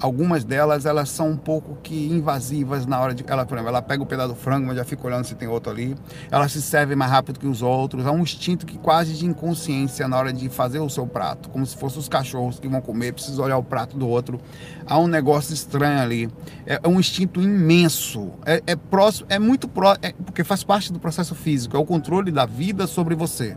[0.00, 3.82] algumas delas elas são um pouco que invasivas na hora de ela por exemplo ela
[3.82, 5.96] pega o pedaço do frango mas já fica olhando se tem outro ali.
[6.30, 8.06] Ela se serve mais rápido que os outros.
[8.06, 11.64] Há um instinto que quase de inconsciência na hora de fazer o seu prato como
[11.66, 14.40] se fossem os cachorros que vão comer precisa olhar o prato do outro.
[14.86, 16.28] Há um negócio estranho ali.
[16.66, 18.30] É, é um instinto imenso.
[18.44, 21.76] É, é próximo é muito próximo é, porque faz parte do processo físico.
[21.76, 23.56] É o controle da vida sobre você.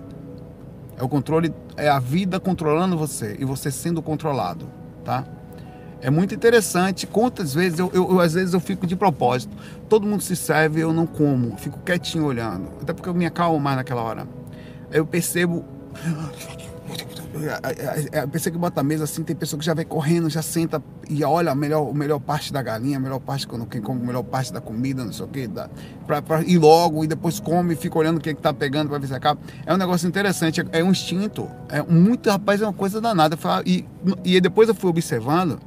[0.98, 4.68] É o controle é a vida controlando você e você sendo controlado
[5.04, 5.24] tá
[6.02, 7.08] é muito interessante.
[7.08, 9.56] Quantas vezes eu, eu, eu, às vezes eu fico de propósito.
[9.90, 12.68] Todo mundo se serve, eu não como, fico quietinho olhando.
[12.82, 14.28] Até porque eu me acalmo mais naquela hora.
[14.92, 15.66] Eu percebo
[18.14, 20.82] eu pensei que bota a mesa assim, tem pessoa que já vem correndo, já senta
[21.10, 24.02] e olha a melhor, a melhor parte da galinha, a melhor parte quando quem come
[24.02, 25.50] a melhor parte da comida, não sei o que,
[26.08, 29.00] pra ir logo e depois come e fica olhando o que, que tá pegando para
[29.00, 29.40] ver se acaba.
[29.66, 31.50] É um negócio interessante, é, é um instinto.
[31.70, 33.38] É muito, rapaz, é uma coisa danada.
[33.66, 33.86] E,
[34.24, 35.60] e depois eu fui observando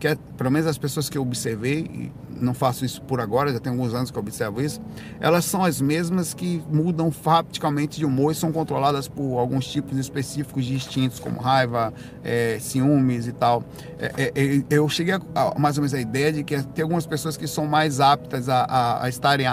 [0.00, 2.10] que é, pelo menos as pessoas que eu observei,
[2.40, 4.80] não faço isso por agora, já tem alguns anos que eu observo isso,
[5.20, 9.98] elas são as mesmas que mudam faticamente de humor e são controladas por alguns tipos
[9.98, 11.92] específicos de instintos, como raiva,
[12.24, 13.62] é, ciúmes e tal.
[13.98, 16.82] É, é, é eu cheguei a, a, mais ou menos a ideia de que tem
[16.82, 19.46] algumas pessoas que são mais aptas a, a, a estarem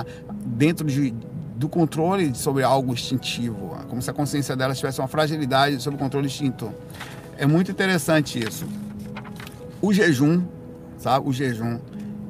[0.45, 1.13] dentro de,
[1.57, 5.99] do controle sobre algo instintivo, como se a consciência delas tivesse uma fragilidade sobre o
[5.99, 6.71] controle instinto.
[7.37, 8.65] É muito interessante isso.
[9.81, 10.43] O jejum,
[10.97, 11.27] sabe?
[11.27, 11.79] O jejum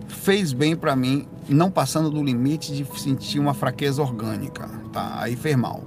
[0.08, 5.18] fez bem para mim, não passando do limite de sentir uma fraqueza orgânica, tá?
[5.20, 5.84] Aí fez mal.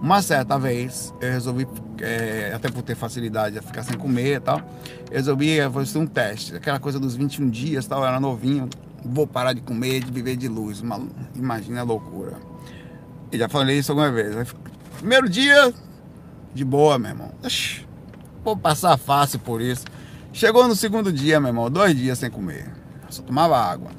[0.00, 1.66] Uma certa vez eu resolvi,
[2.00, 4.60] é, até por ter facilidade a ficar sem comer e tal,
[5.10, 8.68] resolvi fazer um teste, aquela coisa dos 21 dias, tal, eu era novinho,
[9.04, 11.00] vou parar de comer, de viver de luz, uma,
[11.34, 12.34] imagina a loucura.
[13.30, 14.54] E já falei isso alguma vez.
[14.98, 15.72] Primeiro dia,
[16.54, 17.30] de boa, meu irmão.
[18.44, 19.84] Vou passar fácil por isso.
[20.32, 22.66] Chegou no segundo dia, meu irmão, dois dias sem comer.
[23.10, 23.90] Só tomava água.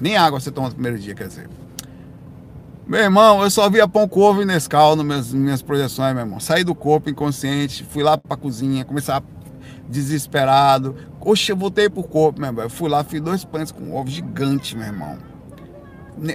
[0.00, 1.48] Nem água você toma no primeiro dia, quer dizer.
[2.86, 6.24] Meu irmão, eu só via pão com ovo e Nescau nas minhas, minhas projeções, meu
[6.24, 6.38] irmão.
[6.38, 9.22] Saí do corpo inconsciente, fui lá pra cozinha, começar
[9.88, 10.96] desesperado.
[11.20, 12.64] Oxe, eu voltei pro corpo, meu irmão.
[12.64, 15.18] Eu fui lá, fiz dois pães com ovo gigante, meu irmão.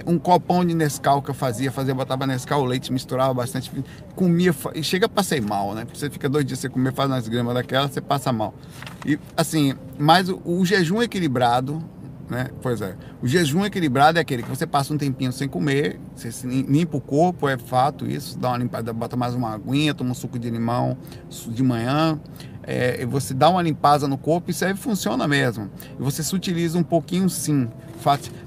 [0.06, 3.70] Um copão de Nescau que eu fazia, fazia, botava Nescau, leite, misturava bastante,
[4.14, 5.86] comia, e chega passei mal, né?
[5.92, 8.54] Você fica dois dias sem comer, faz umas gramas daquela, você passa mal.
[9.04, 11.82] E assim, mas o, o jejum equilibrado,
[12.28, 12.48] né?
[12.60, 12.96] Pois é.
[13.22, 17.00] O jejum equilibrado é aquele que você passa um tempinho sem comer, você limpa o
[17.00, 20.50] corpo, é fato isso, dá uma limpada, bota mais uma aguinha, toma um suco de
[20.50, 20.96] limão
[21.48, 22.18] de manhã,
[22.66, 25.70] é, você dá uma limpada no corpo, isso aí funciona mesmo.
[25.98, 27.68] E você se utiliza um pouquinho sim.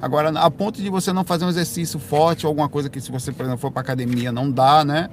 [0.02, 3.32] Agora, a ponto de você não fazer um exercício forte alguma coisa que se você,
[3.32, 5.10] por exemplo, for para academia, não dá, né?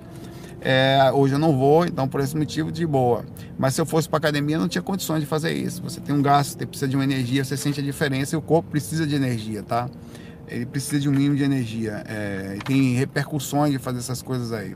[0.61, 3.25] É, hoje eu não vou, então por esse motivo de boa.
[3.59, 5.83] Mas se eu fosse para academia, não tinha condições de fazer isso.
[5.83, 8.42] Você tem um gasto, você precisa de uma energia, você sente a diferença e o
[8.42, 9.88] corpo precisa de energia, tá?
[10.49, 12.05] Ele precisa de um mínimo de energia.
[12.07, 14.75] É, tem repercussões de fazer essas coisas aí.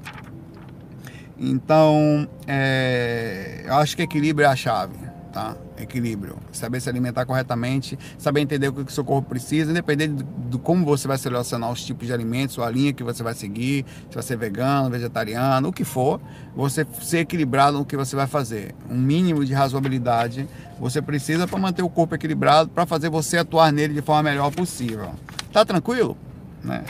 [1.41, 5.57] Então, é, eu acho que equilíbrio é a chave tá?
[5.79, 6.37] Equilíbrio.
[6.53, 10.85] Saber se alimentar corretamente, saber entender o que o seu corpo precisa, independente do, como
[10.85, 14.15] você vai selecionar os tipos de alimentos, ou a linha que você vai seguir, se
[14.15, 16.21] vai ser vegano, vegetariano, o que for,
[16.55, 18.75] você ser equilibrado no que você vai fazer.
[18.89, 20.49] Um mínimo de razoabilidade
[20.79, 24.51] você precisa para manter o corpo equilibrado, para fazer você atuar nele de forma melhor
[24.51, 25.15] possível.
[25.53, 26.17] Tá tranquilo?
[26.63, 26.85] Né?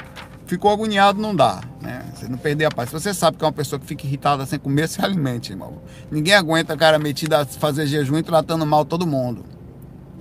[0.51, 2.03] Ficou agoniado, não dá, né?
[2.13, 2.89] Você não perder a paz.
[2.89, 5.81] Se você sabe que é uma pessoa que fica irritada sem comer, se alimente, irmão.
[6.11, 9.45] Ninguém aguenta cara metido a fazer jejum e tratando mal todo mundo.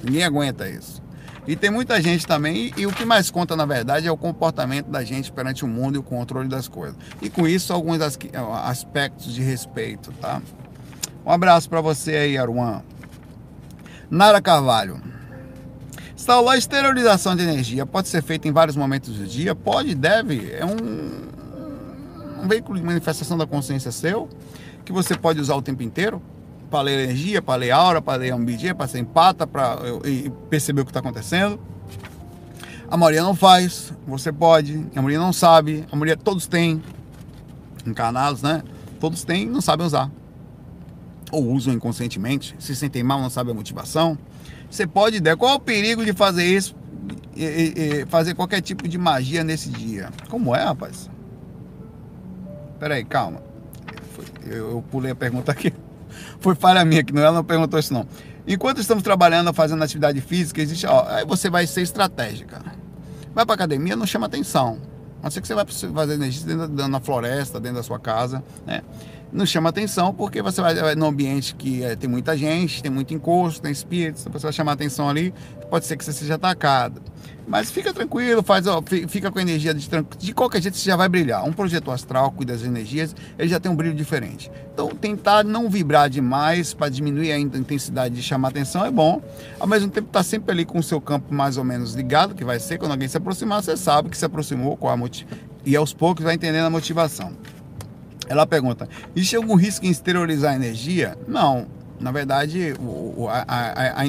[0.04, 1.02] Ninguém aguenta isso.
[1.48, 4.18] E tem muita gente também, e, e, o que mais conta na verdade é o
[4.18, 6.96] comportamento da gente perante o mundo e o controle das coisas.
[7.24, 8.00] E com isso, alguns
[8.64, 10.44] aspectos de respeito, tá?
[11.26, 12.84] Um abraço para você aí, Aruan.
[14.12, 15.02] Nara Carvalho.
[16.28, 19.56] A esterilização de energia pode ser feita em vários momentos do dia?
[19.56, 20.52] Pode, deve.
[20.52, 24.28] É um, um veículo de manifestação da consciência seu,
[24.84, 26.22] que você pode usar o tempo inteiro
[26.70, 29.78] para ler energia, para ler aura, para ler ambídia, para ser empata, para
[30.50, 31.60] perceber o que está acontecendo.
[32.92, 36.84] A maioria não faz, você pode, a maioria não sabe, a maioria todos têm,
[37.86, 38.62] encarnados, né?
[39.00, 40.12] Todos têm não sabem usar.
[41.32, 44.18] Ou usam inconscientemente, se sentem mal, não sabem a motivação.
[44.70, 45.36] Você pode ideia.
[45.36, 46.76] Qual é o perigo de fazer isso?
[47.36, 50.10] E, e, e fazer qualquer tipo de magia nesse dia?
[50.30, 51.10] Como é, rapaz?
[52.80, 53.42] Pera aí, calma.
[54.46, 55.74] Eu, eu pulei a pergunta aqui.
[56.40, 58.06] Foi falha minha que não ela não perguntou isso não.
[58.48, 62.62] Enquanto estamos trabalhando, fazendo atividade física, existe, ó, aí você vai ser estratégica.
[63.34, 64.80] Vai para academia, não chama atenção.
[65.20, 68.00] A não ser que você vai fazer exercício dentro da, na floresta, dentro da sua
[68.00, 68.82] casa, né?
[69.32, 73.14] Não chama atenção porque você vai num ambiente que é, tem muita gente, tem muito
[73.14, 75.34] encosto, tem espíritos, você vai chamar atenção ali,
[75.70, 77.02] pode ser que você seja atacado.
[77.48, 79.90] Mas fica tranquilo, faz, ó, fica com a energia de
[80.20, 81.44] De qualquer jeito você já vai brilhar.
[81.44, 84.52] Um projeto astral cuida das energias, ele já tem um brilho diferente.
[84.72, 89.20] Então tentar não vibrar demais para diminuir a intensidade de chamar atenção é bom.
[89.60, 92.44] Ao mesmo tempo tá sempre ali com o seu campo mais ou menos ligado, que
[92.46, 95.28] vai ser quando alguém se aproximar, você sabe que se aproximou, qual a motiv...
[95.66, 97.34] e aos poucos vai entendendo a motivação.
[98.30, 101.18] Ela pergunta: existe algum risco em exteriorizar a energia?
[101.28, 101.68] Não.
[102.00, 104.06] Na verdade, o, a, a, a,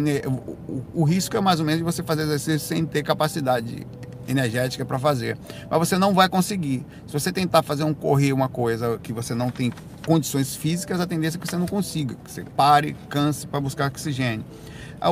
[0.68, 3.84] o, o risco é mais ou menos de você fazer exercício sem ter capacidade
[4.28, 5.36] energética para fazer.
[5.68, 6.84] Mas você não vai conseguir.
[7.06, 9.72] Se você tentar fazer um correr uma coisa que você não tem
[10.06, 13.88] condições físicas, a tendência é que você não consiga, que você pare, canse para buscar
[13.88, 14.44] oxigênio.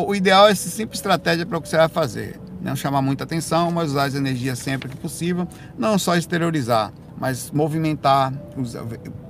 [0.07, 2.39] O ideal é essa simples estratégia para o que você vai fazer.
[2.61, 7.51] Não chamar muita atenção, mas usar as energias sempre que possível, não só exteriorizar mas
[7.51, 8.33] movimentar,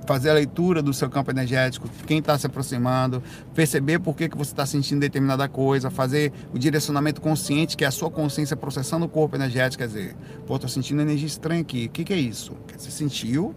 [0.07, 3.23] fazer a leitura do seu campo energético, quem está se aproximando,
[3.55, 7.89] perceber por que, que você está sentindo determinada coisa, fazer o direcionamento consciente, que é
[7.89, 11.87] a sua consciência processando o corpo energético, quer dizer, pô, estou sentindo energia estranha aqui,
[11.87, 12.53] o que, que é isso?
[12.77, 13.55] Você sentiu,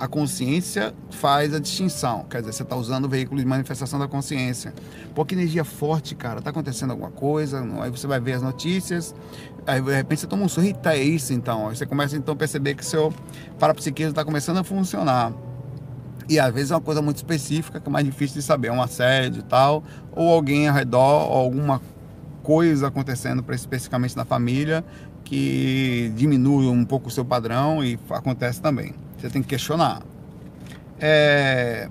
[0.00, 2.24] a consciência faz a distinção.
[2.24, 4.72] Quer dizer, você está usando o veículo de manifestação da consciência.
[5.14, 6.38] Pô, que energia forte, cara.
[6.38, 7.62] Está acontecendo alguma coisa.
[7.82, 9.14] Aí você vai ver as notícias.
[9.66, 10.70] Aí de repente você toma um sorriso.
[10.74, 11.68] Eita, é isso então.
[11.68, 13.12] Aí você começa então a perceber que seu
[13.58, 15.34] parapsiquismo está começando a funcionar.
[16.30, 18.80] E às vezes é uma coisa muito específica que é mais difícil de saber, um
[18.80, 21.82] assédio e tal, ou alguém ao redor, ou alguma
[22.42, 24.82] coisa acontecendo especificamente na família
[25.24, 28.94] que diminui um pouco o seu padrão e acontece também.
[29.20, 30.02] Você tem que questionar.
[30.98, 31.88] É,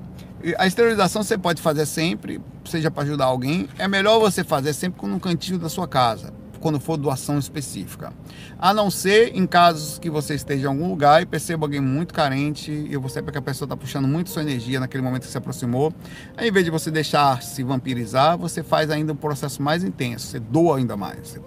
[0.58, 3.68] a esterilização você pode fazer sempre, seja para ajudar alguém.
[3.78, 8.12] É melhor você fazer sempre no cantinho da sua casa, quando for doação específica.
[8.58, 12.14] A não ser em casos que você esteja em algum lugar e perceba alguém muito
[12.14, 15.32] carente e você vê que a pessoa está puxando muito sua energia naquele momento que
[15.32, 15.94] se aproximou.
[16.36, 20.28] Aí, em vez de você deixar se vampirizar, você faz ainda um processo mais intenso,
[20.28, 21.40] você doa ainda mais.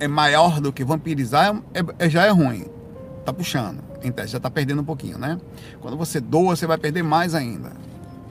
[0.00, 2.79] É maior do que vampirizar, é, é, já é ruim.
[3.30, 5.38] Tá puxando em teste, já está perdendo um pouquinho, né?
[5.80, 7.70] Quando você doa, você vai perder mais ainda.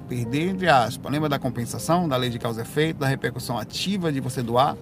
[0.10, 1.10] Perder, entre aspas.
[1.10, 4.76] Lembra da compensação, da lei de causa e efeito, da repercussão ativa de você doar?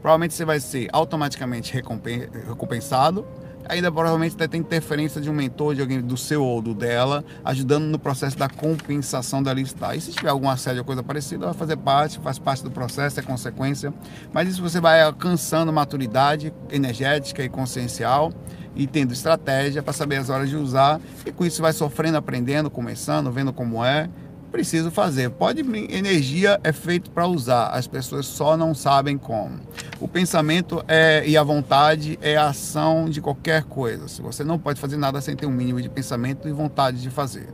[0.00, 3.26] Provavelmente você vai ser automaticamente recompensado.
[3.68, 7.84] Ainda provavelmente tem interferência de um mentor, de alguém do seu ou do dela, ajudando
[7.84, 9.94] no processo da compensação da lista.
[9.96, 13.18] E se tiver algum assédio ou coisa parecida, vai fazer parte, faz parte do processo,
[13.18, 13.92] é consequência.
[14.32, 18.32] Mas isso você vai alcançando maturidade energética e consciencial
[18.76, 22.70] e tendo estratégia para saber as horas de usar e com isso vai sofrendo, aprendendo,
[22.70, 24.08] começando, vendo como é.
[24.54, 25.30] Preciso fazer.
[25.30, 25.62] Pode
[25.92, 29.58] energia é feito para usar, as pessoas só não sabem como.
[29.98, 34.06] O pensamento é e a vontade é a ação de qualquer coisa.
[34.06, 37.10] Se você não pode fazer nada sem ter um mínimo de pensamento e vontade de
[37.10, 37.48] fazer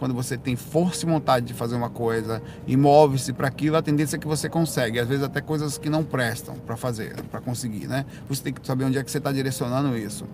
[0.00, 3.82] quando você tem força e vontade de fazer uma coisa e move-se para aquilo, a
[3.82, 4.98] tendência é que você consegue.
[4.98, 8.04] Às vezes até coisas que não prestam para fazer, para conseguir, né?
[8.28, 10.26] Você tem que saber onde é que você está direcionando isso.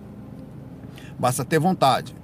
[1.19, 2.15] Basta ter vontade.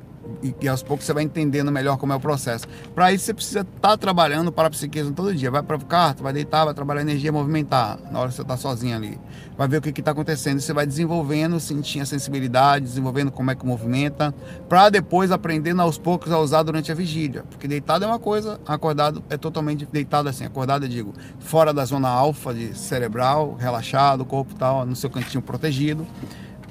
[0.41, 2.67] E, e, aos poucos você vai entendendo melhor como é o processo.
[2.93, 5.51] Para isso você precisa estar tá trabalhando para a psiquismo todo dia.
[5.51, 8.57] Vai para o carro, vai deitar, vai trabalhar energia, movimentar na hora que você está
[8.57, 9.19] sozinho ali.
[9.57, 10.59] Vai ver o que está acontecendo.
[10.59, 14.33] Você vai desenvolvendo, sentindo a sensibilidade, desenvolvendo como é que movimenta,
[14.67, 17.43] para depois aprendendo aos poucos a usar durante a vigília.
[17.49, 20.45] Porque deitado é uma coisa, acordado é totalmente deitado assim.
[20.45, 25.41] Acordado, eu digo, fora da zona alfa de cerebral, relaxado, corpo tal, no seu cantinho
[25.41, 26.05] protegido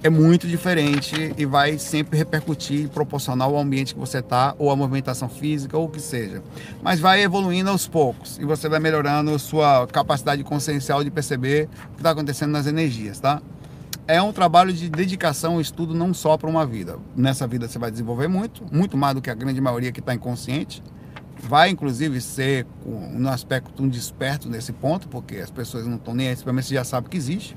[0.05, 4.77] é muito diferente e vai sempre repercutir proporcional ao ambiente que você está, ou a
[4.77, 6.43] movimentação física, ou o que seja.
[6.83, 11.93] Mas vai evoluindo aos poucos e você vai melhorando sua capacidade consciencial de perceber o
[11.93, 13.41] que está acontecendo nas energias, tá?
[14.07, 16.99] É um trabalho de dedicação, estudo não só para uma vida.
[17.17, 20.13] Nessa vida você vai desenvolver muito, muito mais do que a grande maioria que está
[20.13, 20.83] inconsciente.
[21.39, 26.29] Vai, inclusive, ser no aspecto um desperto nesse ponto, porque as pessoas não estão nem
[26.29, 27.57] aí, você já sabe que existe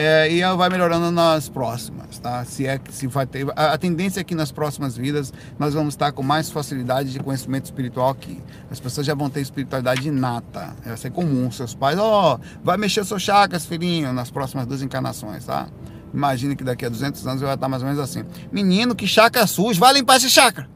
[0.00, 2.44] é, e vai melhorando nas próximas, tá?
[2.44, 5.74] Se é que se vai ter a, a, tendência é que nas próximas vidas nós
[5.74, 8.40] vamos estar com mais facilidade de conhecimento espiritual aqui.
[8.70, 11.50] As pessoas já vão ter espiritualidade inata, vai ser comum.
[11.50, 15.66] Seus pais, ó, oh, vai mexer seus chakras, filhinho, nas próximas duas encarnações, tá?
[16.14, 18.22] Imagine que daqui a 200 anos vai estar mais ou menos assim.
[18.52, 20.68] Menino, que chakra sujo, vai limpar esse chakra.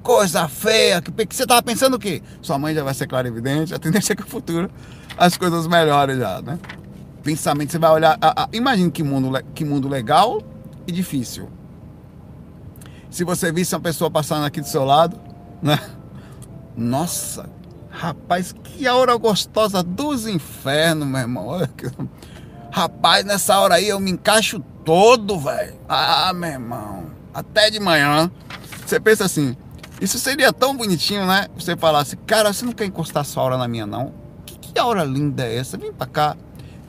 [0.00, 2.22] Coisa feia, que, que você tava pensando o quê?
[2.40, 4.70] Sua mãe já vai ser clara evidente, a tendência é que no futuro
[5.18, 6.56] as coisas melhorem já, né?
[7.24, 8.18] Pensamento, você vai olhar.
[8.20, 10.42] A, a, imagine que mundo, que mundo legal
[10.86, 11.48] e difícil.
[13.10, 15.18] Se você visse uma pessoa passando aqui do seu lado,
[15.62, 15.80] né?
[16.76, 17.48] Nossa,
[17.88, 21.68] rapaz, que hora gostosa dos infernos, meu irmão.
[22.70, 25.76] Rapaz, nessa hora aí eu me encaixo todo, velho.
[25.88, 27.06] Ah, meu irmão.
[27.32, 28.30] Até de manhã.
[28.84, 29.56] Você pensa assim,
[30.00, 31.46] isso seria tão bonitinho, né?
[31.56, 34.12] Você falasse, cara, você não quer encostar sua hora na minha, não?
[34.44, 35.78] Que, que hora linda é essa?
[35.78, 36.36] Vem pra cá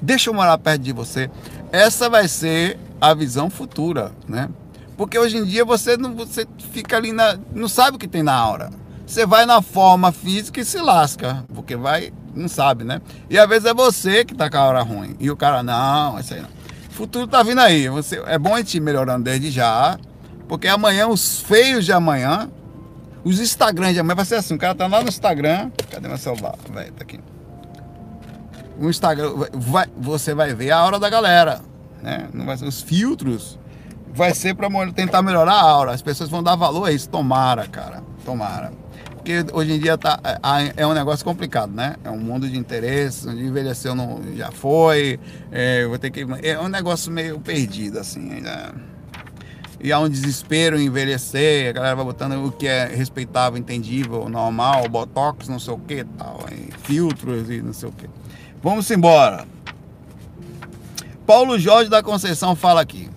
[0.05, 1.29] deixa eu morar perto de você.
[1.71, 4.49] Essa vai ser a visão futura, né?
[4.95, 8.23] Porque hoje em dia você não você fica ali na não sabe o que tem
[8.23, 8.69] na aura.
[9.05, 13.01] Você vai na forma física e se lasca, porque vai não sabe, né?
[13.29, 16.19] E às vezes é você que tá com a aura ruim e o cara não,
[16.19, 16.49] isso aí não.
[16.89, 17.89] O futuro tá vindo aí.
[17.89, 19.97] Você é bom a gente ir melhorando desde já,
[20.47, 22.49] porque amanhã os feios de amanhã,
[23.23, 26.17] os Instagram de amanhã vai ser assim, o cara tá lá no Instagram, cadê meu
[26.17, 26.55] celular?
[26.71, 27.19] Vai, tá aqui
[28.79, 31.61] o Instagram, vai, você vai ver a aura da galera,
[32.01, 32.27] né?
[32.33, 33.57] Não vai ser, os filtros
[34.15, 35.91] vai ser para tentar melhorar a aura.
[35.91, 37.09] As pessoas vão dar valor a isso.
[37.09, 38.01] Tomara, cara.
[38.23, 38.71] Tomara.
[39.25, 41.95] Porque hoje em dia tá, é, é um negócio complicado, né?
[42.03, 45.19] É um mundo de interesses, onde envelheceu não, já foi.
[45.51, 48.31] É, vou ter que, é um negócio meio perdido, assim.
[48.31, 48.73] Ainda.
[49.81, 54.29] e há um desespero em envelhecer, a galera vai botando o que é respeitável, entendível,
[54.29, 56.45] normal, botox, não sei o que, tal,
[56.83, 58.07] filtros e não sei o que.
[58.65, 59.45] Vamos embora.
[61.23, 63.07] Paulo Jorge da Conceição fala aqui.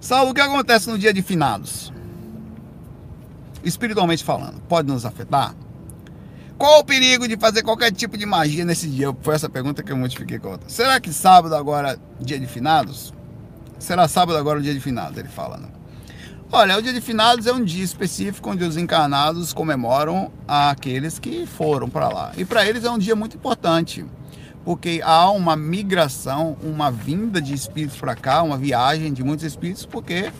[0.00, 1.92] Saulo, o que acontece no dia de finados?
[3.62, 5.54] Espiritualmente falando, pode nos afetar?
[6.56, 9.14] Qual o perigo de fazer qualquer tipo de magia nesse dia?
[9.20, 10.66] Foi essa pergunta que eu modifiquei com outra.
[10.66, 13.12] Será que sábado agora, dia de finados?
[13.78, 15.68] Será sábado agora o dia de finados, ele fala, né?
[16.52, 21.44] Olha, o dia de finados é um dia específico onde os encarnados comemoram aqueles que
[21.44, 22.32] foram para lá.
[22.36, 24.04] E para eles é um dia muito importante,
[24.64, 29.84] porque há uma migração, uma vinda de espíritos para cá, uma viagem de muitos espíritos,
[29.84, 30.32] porque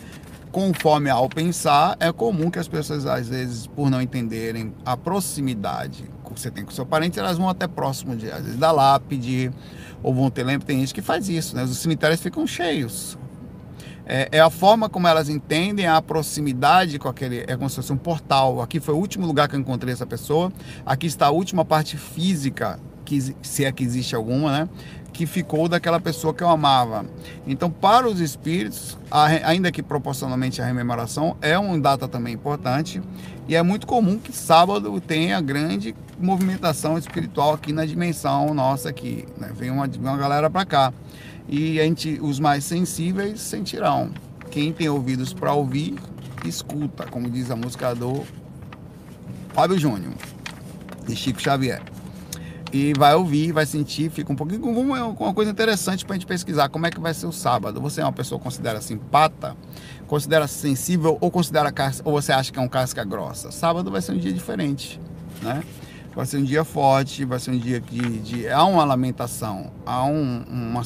[0.52, 6.04] conforme ao pensar, é comum que as pessoas, às vezes, por não entenderem a proximidade
[6.24, 9.50] que você tem com seu parente, elas vão até próximo de, às vezes, da lápide,
[10.02, 11.64] ou vão ter lembro, tem gente que faz isso, né?
[11.64, 13.18] Os cemitérios ficam cheios.
[14.06, 17.44] É, é, a forma como elas entendem a proximidade com aquele.
[17.48, 18.62] É como se fosse um portal.
[18.62, 20.52] Aqui foi o último lugar que eu encontrei essa pessoa.
[20.84, 24.68] Aqui está a última parte física, que, se é que existe alguma, né?
[25.16, 27.06] que ficou daquela pessoa que eu amava.
[27.46, 33.00] Então, para os espíritos, ainda que proporcionalmente a rememoração é uma data também importante,
[33.48, 39.24] e é muito comum que sábado tenha grande movimentação espiritual aqui na dimensão nossa aqui,
[39.38, 39.52] né?
[39.54, 40.92] Vem uma, uma galera para cá.
[41.48, 44.10] E a gente, os mais sensíveis sentirão.
[44.50, 45.94] Quem tem ouvidos para ouvir,
[46.44, 48.24] escuta, como diz a música do
[49.52, 50.14] Fábio Júnior,
[51.06, 51.82] de Chico Xavier
[52.72, 56.26] e vai ouvir, vai sentir, fica um pouquinho com uma coisa interessante para a gente
[56.26, 57.80] pesquisar como é que vai ser o sábado.
[57.80, 59.56] Você é uma pessoa que considera simpata,
[60.06, 61.72] considera sensível ou considera
[62.04, 63.50] ou você acha que é um casca grossa?
[63.50, 65.00] Sábado vai ser um dia diferente,
[65.42, 65.62] né?
[66.16, 70.02] Vai ser um dia forte, vai ser um dia de, de há uma lamentação, há
[70.06, 70.82] um, uma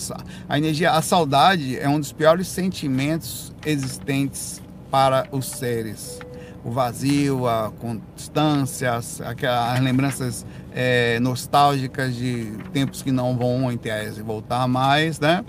[0.49, 4.61] a energia, a saudade é um dos piores sentimentos existentes
[4.91, 6.19] para os seres
[6.65, 13.79] o vazio, a constância, as, as lembranças é, nostálgicas de tempos que não vão em
[13.79, 15.45] tese voltar mais, né?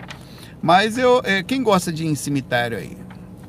[0.62, 2.98] Mas eu, é, quem gosta de ir em cemitério aí?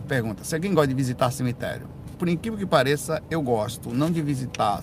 [0.09, 1.87] Pergunta, se alguém gosta de visitar cemitério?
[2.19, 4.81] Por incrível que pareça, eu gosto, não de visitar.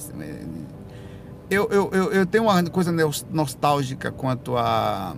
[1.49, 2.91] Eu, eu, eu, eu tenho uma coisa
[3.31, 5.15] nostálgica quanto a,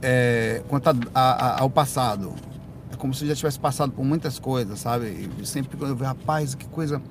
[0.00, 2.34] é, quanto a, a, ao passado
[3.00, 5.28] como se eu já tivesse passado por muitas coisas, sabe?
[5.40, 7.02] E sempre quando eu vejo, rapaz, que coisa.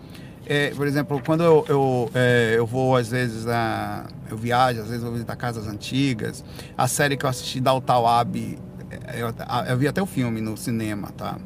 [0.45, 4.87] É, por exemplo, quando eu, eu, é, eu vou, às vezes, a, eu viajo, às
[4.87, 6.43] vezes vou visitar casas antigas.
[6.77, 8.57] A série que eu assisti da Utawab,
[8.89, 9.33] é, eu,
[9.67, 11.37] eu vi até o filme no cinema, tá?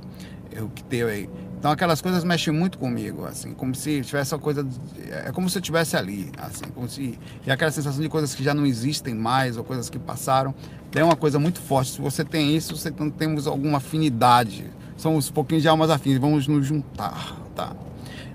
[0.51, 1.29] Eu que teve aí.
[1.63, 4.67] Então aquelas coisas mexem muito comigo, assim, como se tivesse uma coisa,
[5.09, 8.43] é como se eu estivesse ali, assim, como se e aquela sensação de coisas que
[8.43, 10.53] já não existem mais ou coisas que passaram,
[10.93, 11.91] é uma coisa muito forte.
[11.91, 16.17] Se você tem isso, você não temos alguma afinidade, somos um pouquinho de almas afins,
[16.17, 17.73] vamos nos juntar, tá?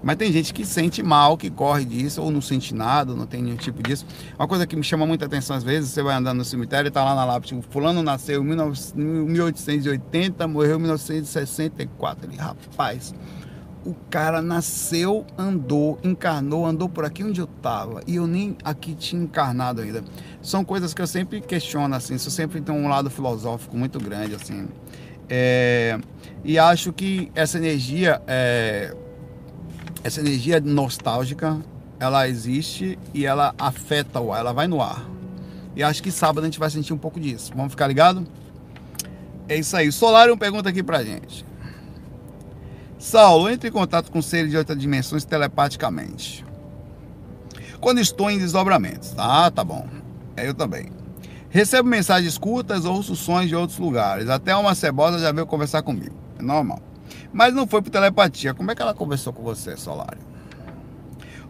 [0.03, 3.43] Mas tem gente que sente mal, que corre disso, ou não sente nada, não tem
[3.43, 4.07] nenhum tipo disso.
[4.39, 6.91] Uma coisa que me chama muita atenção às vezes, você vai andando no cemitério e
[6.91, 12.31] tá lá na lápide, tipo, fulano nasceu em 1880, morreu em 1964.
[12.31, 13.15] Ele, rapaz,
[13.85, 18.03] o cara nasceu, andou, encarnou, andou por aqui onde eu tava.
[18.07, 20.05] E eu nem aqui tinha encarnado ainda.
[20.43, 22.15] São coisas que eu sempre questiono, assim.
[22.15, 24.69] Isso sempre tem um lado filosófico muito grande, assim.
[25.29, 25.99] É,
[26.45, 28.95] e acho que essa energia é,
[30.09, 31.59] essa energia nostálgica,
[32.01, 35.09] ela existe e ela afeta o ar, ela vai no ar.
[35.77, 37.53] E acho que sábado a gente vai sentir um pouco disso.
[37.55, 38.27] Vamos ficar ligado?
[39.49, 39.93] É isso aí.
[39.93, 41.45] Solarium pergunta aqui pra gente.
[42.99, 46.45] Saulo, entre em contato com seres de outras dimensões telepaticamente.
[47.81, 49.15] Quando estou em desdobramentos.
[49.17, 49.87] Ah, tá bom.
[50.37, 50.89] É, eu também.
[51.51, 54.29] Recebo mensagens curtas ou sons de outros lugares.
[54.29, 56.15] Até uma cebosa já veio conversar comigo.
[56.39, 56.81] É normal.
[57.33, 58.55] Mas não foi por telepatia.
[58.55, 60.29] Como é que ela conversou com você, Solário?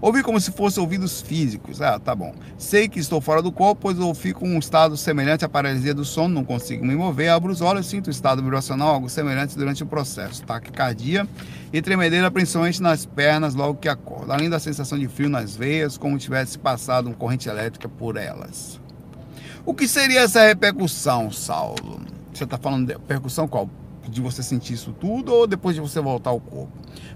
[0.00, 1.82] Ouvi como se fossem ouvidos físicos.
[1.82, 2.32] Ah, tá bom.
[2.56, 6.04] Sei que estou fora do corpo, pois eu fico um estado semelhante à paralisia do
[6.04, 9.82] sono, não consigo me mover, abro os olhos, sinto o estado vibracional, algo semelhante durante
[9.82, 10.44] o processo.
[10.44, 11.26] Taquicardia
[11.72, 14.32] e tremedeira, principalmente nas pernas, logo que acordo.
[14.32, 18.80] Além da sensação de frio nas veias, como tivesse passado uma corrente elétrica por elas.
[19.66, 22.00] O que seria essa repercussão, Saulo?
[22.32, 23.68] Você está falando de percussão qual?
[24.08, 26.72] De você sentir isso tudo ou depois de você voltar ao corpo?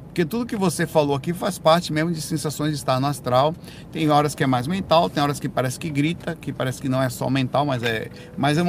[0.06, 3.54] Porque tudo que você falou aqui faz parte mesmo de sensações de estar no astral.
[3.90, 6.88] Tem horas que é mais mental, tem horas que parece que grita, que parece que
[6.88, 8.10] não é só mental, mas é.
[8.36, 8.62] Mas é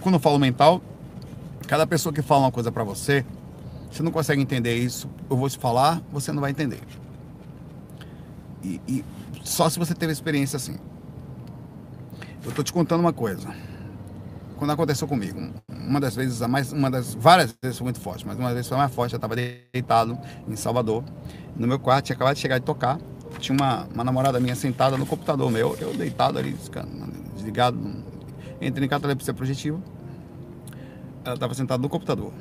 [0.00, 0.82] quando eu falo mental,
[1.68, 3.24] cada pessoa que fala uma coisa para você,
[3.88, 6.80] você não consegue entender isso, eu vou te falar, você não vai entender.
[8.64, 9.04] E, e
[9.44, 10.76] só se você teve experiência assim.
[12.44, 13.54] Eu tô te contando uma coisa.
[14.58, 18.36] Quando aconteceu comigo, uma das vezes, mais, uma das várias vezes foi muito forte, mas
[18.36, 19.12] uma vez foi mais forte.
[19.12, 21.04] Eu estava deitado em Salvador,
[21.56, 22.98] no meu quarto, tinha acabado de chegar de tocar.
[23.38, 26.56] Tinha uma, uma namorada minha sentada no computador meu, eu deitado ali,
[27.34, 27.78] desligado,
[28.60, 29.80] entrei em catalepsia projetiva.
[31.24, 32.32] Ela estava sentada no computador.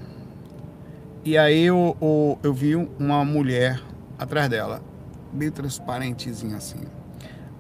[1.24, 3.80] E aí eu, eu, eu vi uma mulher
[4.18, 4.82] atrás dela,
[5.32, 6.80] bem transparentezinha assim.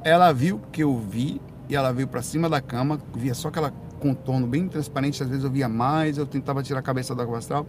[0.03, 1.39] Ela viu que eu vi
[1.69, 5.43] e ela veio para cima da cama, via só aquela contorno bem transparente, às vezes
[5.43, 7.65] eu via mais, eu tentava tirar a cabeça da água astral.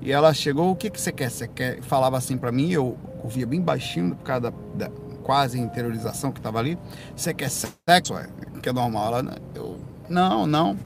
[0.00, 1.30] E ela chegou, o que, que você quer?
[1.30, 1.82] Você quer?
[1.82, 4.90] Falava assim para mim, eu ouvia bem baixinho por causa da, da
[5.22, 6.78] quase interiorização que estava ali.
[7.16, 8.16] Você quer sexo?
[8.16, 8.28] É,
[8.62, 9.06] que é normal.
[9.06, 10.76] Ela, eu, não, não.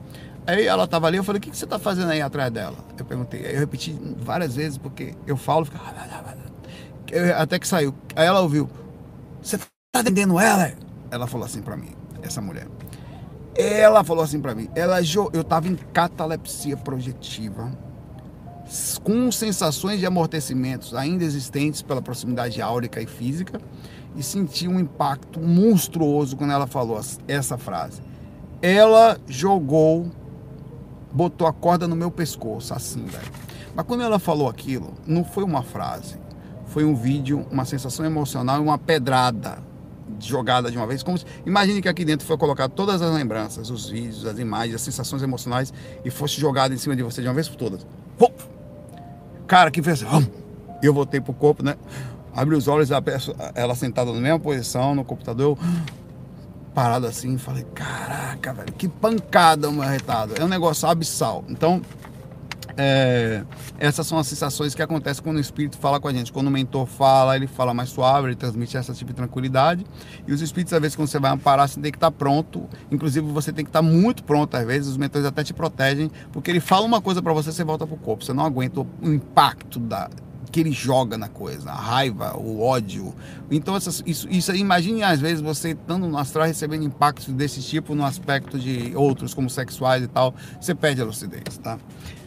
[0.46, 2.76] Aí ela estava ali, eu falei, o que, que você está fazendo aí atrás dela?
[2.98, 5.78] Eu perguntei, eu repeti várias vezes, porque eu falo, fica...
[7.12, 7.94] Eu, até que saiu.
[8.16, 8.70] Aí ela ouviu,
[9.42, 10.72] você tá atendendo ela?
[11.10, 11.90] Ela falou assim para mim,
[12.22, 12.66] essa mulher.
[13.54, 14.98] Ela falou assim para mim, ela
[15.32, 17.70] eu tava em catalepsia projetiva,
[19.02, 23.60] com sensações de amortecimentos ainda existentes pela proximidade áurica e física,
[24.16, 26.98] e senti um impacto monstruoso quando ela falou
[27.28, 28.00] essa frase.
[28.62, 30.10] Ela jogou,
[31.12, 33.32] botou a corda no meu pescoço, assim, velho.
[33.74, 36.16] Mas quando ela falou aquilo, não foi uma frase,
[36.66, 39.58] foi um vídeo, uma sensação emocional e uma pedrada
[40.28, 41.02] jogada de uma vez.
[41.02, 44.74] Como se, imagine que aqui dentro foi colocado todas as lembranças, os vídeos, as imagens,
[44.74, 45.72] as sensações emocionais
[46.04, 47.86] e fosse jogado em cima de você de uma vez por todas.
[49.46, 50.04] Cara, que fez
[50.82, 51.76] eu voltei pro corpo, né?
[52.34, 52.88] Abri os olhos,
[53.54, 55.58] ela sentada na mesma posição no computador,
[56.74, 60.34] parado assim, falei, caraca, velho, que pancada, meu retado.
[60.38, 61.44] É um negócio abissal.
[61.48, 61.82] Então,
[62.76, 63.44] é,
[63.78, 66.32] essas são as sensações que acontecem quando o espírito fala com a gente.
[66.32, 69.84] Quando o mentor fala, ele fala mais suave, ele transmite essa tipo de tranquilidade.
[70.26, 72.68] E os espíritos, às vezes, quando você vai amparar, você tem que estar pronto.
[72.90, 74.88] Inclusive, você tem que estar muito pronto, às vezes.
[74.88, 77.96] Os mentores até te protegem, porque ele fala uma coisa para você, você volta pro
[77.96, 78.24] corpo.
[78.24, 80.08] Você não aguenta o impacto da,
[80.52, 83.14] que ele joga na coisa, a raiva, o ódio.
[83.50, 87.94] Então, essas, isso, isso imagine às vezes você estando no astral recebendo impactos desse tipo
[87.94, 91.78] no aspecto de outros, como sexuais e tal, você perde a lucidez, tá?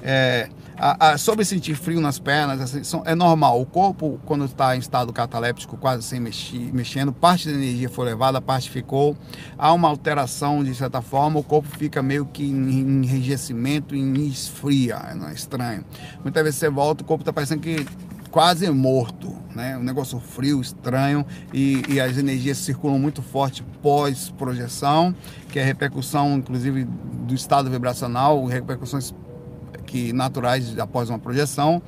[0.07, 3.61] É, a, a, sobre sentir frio nas pernas, assim, são, é normal.
[3.61, 8.05] O corpo, quando está em estado cataléptico, quase sem mexer, mexendo, parte da energia foi
[8.05, 9.15] levada, parte ficou.
[9.57, 15.13] Há uma alteração, de certa forma, o corpo fica meio que em enrijecimento, em esfria,
[15.15, 15.83] não é estranho.
[16.21, 17.85] Muitas vezes você volta, o corpo está parecendo que
[18.35, 19.77] quase morto, né?
[19.77, 25.15] Um negócio frio, estranho e, e as energias circulam muito forte pós projeção,
[25.47, 29.15] que é repercussão, inclusive, do estado vibracional, repercussões
[29.85, 31.81] que naturais após uma projeção.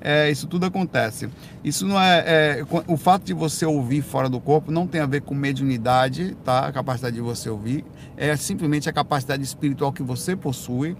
[0.00, 1.28] É, isso tudo acontece.
[1.62, 5.06] Isso não é, é, o fato de você ouvir fora do corpo não tem a
[5.06, 6.66] ver com mediunidade, tá?
[6.66, 7.84] A capacidade de você ouvir
[8.16, 10.96] é simplesmente a capacidade espiritual que você possui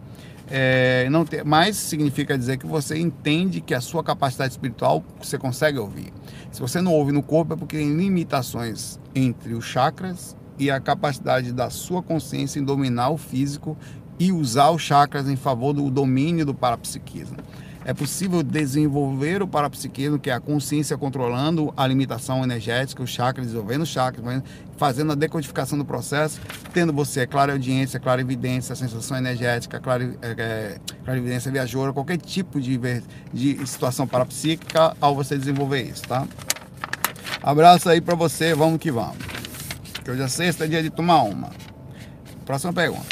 [0.50, 5.38] é, não ter, mas significa dizer que você entende que a sua capacidade espiritual você
[5.38, 6.12] consegue ouvir.
[6.50, 10.78] Se você não ouve no corpo é porque tem limitações entre os chakras e a
[10.80, 13.76] capacidade da sua consciência em dominar o físico
[14.18, 17.38] e usar os chakras em favor do domínio do parapsiquismo
[17.84, 23.46] é possível desenvolver o parapsiquismo, que é a consciência controlando a limitação energética, os chakras,
[23.46, 24.42] desenvolvendo os chakras,
[24.76, 26.40] fazendo a decodificação do processo,
[26.72, 32.60] tendo você clara audiência, clara evidência, sensação energética, clara, é, clara evidência viajoura, qualquer tipo
[32.60, 32.78] de,
[33.32, 36.26] de situação parapsíquica ao você desenvolver isso, tá?
[37.42, 39.16] Abraço aí para você, vamos que vamos.
[40.04, 41.50] Que hoje é sexta, é dia de tomar uma.
[42.44, 43.06] Próxima pergunta.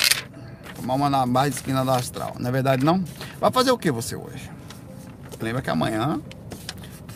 [0.76, 2.36] Tomar uma na base esquina do astral.
[2.38, 3.02] Na é verdade, não?
[3.40, 4.59] Vai fazer o que você hoje?
[5.40, 6.20] Lembra que amanhã,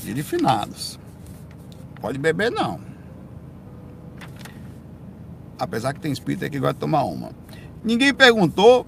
[0.03, 0.99] dia de finados.
[2.01, 2.81] Pode beber não.
[5.59, 7.31] Apesar que tem espírito aí que gosta de tomar uma.
[7.83, 8.87] Ninguém perguntou,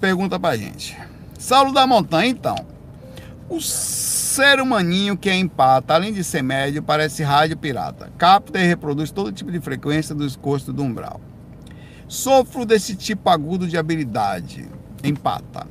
[0.00, 0.98] pergunta pra gente.
[1.38, 2.56] Saulo da Montanha, então.
[3.48, 8.10] O ser humaninho que é empata, além de ser médio, parece rádio pirata.
[8.16, 11.20] Capta e reproduz todo tipo de frequência dos custos do umbral.
[12.08, 14.68] Sofro desse tipo agudo de habilidade.
[15.04, 15.66] Empata.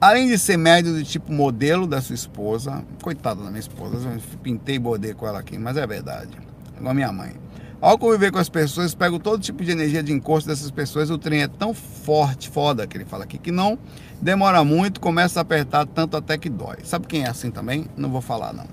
[0.00, 4.38] Além de ser médio do tipo modelo da sua esposa, coitada da minha esposa, eu
[4.44, 6.30] pintei bordei com ela aqui, mas é verdade.
[6.76, 7.32] Igual a minha mãe.
[7.80, 11.10] Ao conviver com as pessoas, pego todo tipo de energia de encosto dessas pessoas.
[11.10, 13.76] O trem é tão forte, foda, que ele fala aqui, que não
[14.22, 16.76] demora muito, começa a apertar tanto até que dói.
[16.84, 17.86] Sabe quem é assim também?
[17.96, 18.66] Não vou falar, não.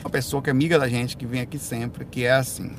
[0.00, 2.70] Uma pessoa que é amiga da gente, que vem aqui sempre, que é assim.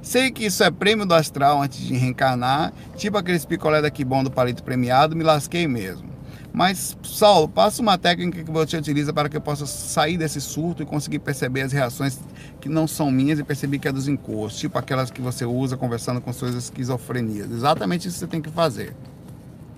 [0.00, 4.22] Sei que isso é prêmio do astral antes de reencarnar, tipo aqueles picolé daqui bom
[4.22, 6.08] do palito premiado, me lasquei mesmo.
[6.52, 10.82] Mas, Saulo, passa uma técnica que você utiliza para que eu possa sair desse surto
[10.82, 12.18] e conseguir perceber as reações
[12.60, 15.76] que não são minhas e perceber que é dos encostos, tipo aquelas que você usa
[15.76, 17.50] conversando com suas esquizofrenias.
[17.50, 18.94] Exatamente isso que você tem que fazer.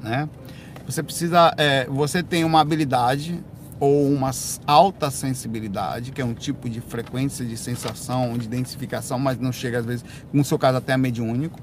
[0.03, 0.29] né?
[0.87, 3.39] Você precisa, é, você tem uma habilidade
[3.79, 4.31] ou uma
[4.67, 9.79] alta sensibilidade, que é um tipo de frequência de sensação, de identificação, mas não chega
[9.79, 11.59] às vezes, no seu caso até a mediúnico,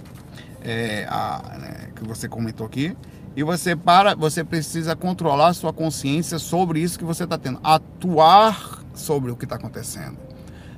[0.62, 2.96] é, a, né, que você comentou aqui.
[3.36, 8.84] E você para, você precisa controlar sua consciência sobre isso que você está tendo, atuar
[8.94, 10.18] sobre o que está acontecendo,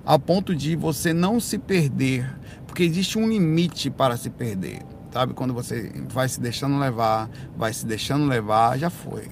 [0.06, 2.30] a ponto de você não se perder,
[2.68, 4.82] porque existe um limite para se perder,
[5.12, 5.34] sabe?
[5.34, 9.28] Quando você vai se deixando levar, vai se deixando levar, já foi,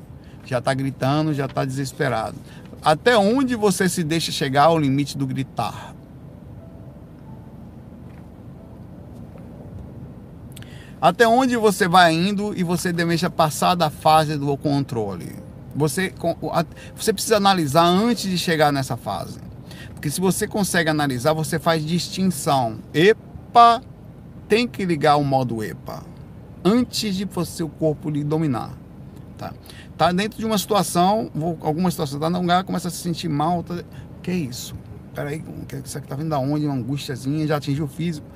[0.46, 2.36] já está gritando, já está desesperado.
[2.82, 5.94] Até onde você se deixa chegar ao limite do gritar?
[11.02, 15.36] Até onde você vai indo e você deixa passar da fase do controle.
[15.76, 16.14] Você,
[16.96, 19.40] você precisa analisar antes de chegar nessa fase.
[19.94, 22.80] Porque se você consegue analisar, você faz distinção.
[22.94, 23.82] EPA
[24.48, 26.04] tem que ligar o modo EPA
[26.64, 28.78] antes de você o corpo lhe dominar.
[29.38, 29.54] Tá,
[29.98, 31.32] tá dentro de uma situação,
[31.62, 33.64] alguma situação, tá num lugar, começa a se sentir mal.
[33.64, 33.82] Tá,
[34.22, 34.76] que é isso?
[35.16, 35.44] Peraí,
[35.84, 36.66] isso aqui tá vindo da onde?
[36.66, 38.28] Uma angústiazinha, já atingiu o físico.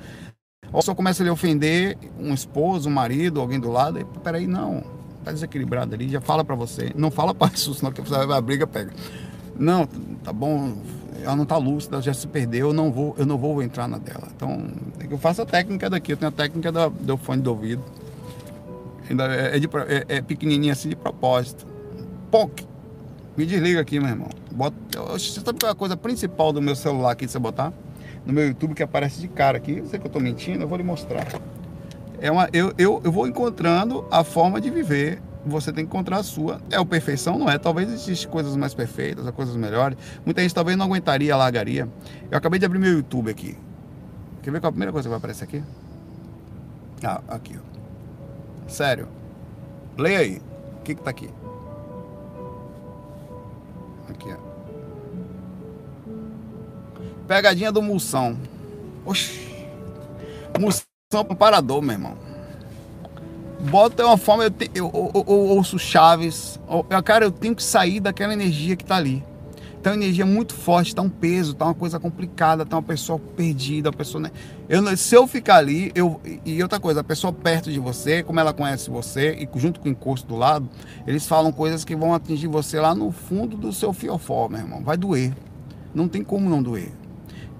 [0.72, 4.46] Ou só começa a lhe ofender um esposo, um marido, alguém do lado, e peraí,
[4.46, 4.82] não,
[5.24, 6.92] tá desequilibrado ali, já fala para você.
[6.94, 8.92] Não fala para isso, senão que a briga, pega.
[9.56, 9.86] Não,
[10.24, 10.76] tá bom,
[11.22, 13.98] ela não tá lúcida, já se perdeu, eu não vou, eu não vou entrar na
[13.98, 14.28] dela.
[14.36, 14.66] Então,
[15.08, 17.82] eu faço a técnica daqui, eu tenho a técnica do, do fone de ouvido.
[19.08, 21.66] Ainda é, é, de, é, é pequenininha assim de propósito.
[22.30, 22.66] POC.
[23.36, 24.28] Me desliga aqui, meu irmão.
[24.50, 24.76] Bota,
[25.10, 27.72] você sabe qual é a coisa principal do meu celular aqui, você botar?
[28.24, 29.78] No meu YouTube que aparece de cara aqui.
[29.78, 31.26] Eu sei que eu estou mentindo, eu vou lhe mostrar.
[32.20, 35.20] É uma, eu, eu, eu vou encontrando a forma de viver.
[35.46, 36.58] Você tem que encontrar a sua.
[36.70, 37.58] É o perfeição, não é?
[37.58, 39.98] Talvez existam coisas mais perfeitas, coisas melhores.
[40.24, 41.86] Muita gente talvez não aguentaria, largaria.
[42.30, 43.56] Eu acabei de abrir meu YouTube aqui.
[44.42, 45.62] Quer ver qual é a primeira coisa que vai aparecer aqui?
[47.02, 48.68] Ah, aqui, ó.
[48.68, 49.08] Sério.
[49.98, 50.42] Leia aí.
[50.78, 51.28] O que que tá aqui?
[54.08, 54.53] Aqui, ó.
[57.26, 58.36] Pegadinha do Moção.
[59.04, 59.40] Oxi.
[60.60, 62.16] Moção é parador, meu irmão.
[63.70, 66.60] Bota uma forma, eu, te, eu, eu, eu ouço Chaves.
[66.68, 69.24] Eu, cara, eu tenho que sair daquela energia que tá ali.
[69.82, 73.18] Tá uma energia muito forte, tá um peso, tá uma coisa complicada, tá uma pessoa
[73.18, 74.22] perdida, uma pessoa.
[74.22, 74.30] Né?
[74.66, 78.40] Eu, se eu ficar ali, eu, e outra coisa, a pessoa perto de você, como
[78.40, 80.68] ela conhece você, e junto com o encosto do lado,
[81.06, 84.82] eles falam coisas que vão atingir você lá no fundo do seu fiofó, meu irmão.
[84.82, 85.34] Vai doer.
[85.94, 86.90] Não tem como não doer.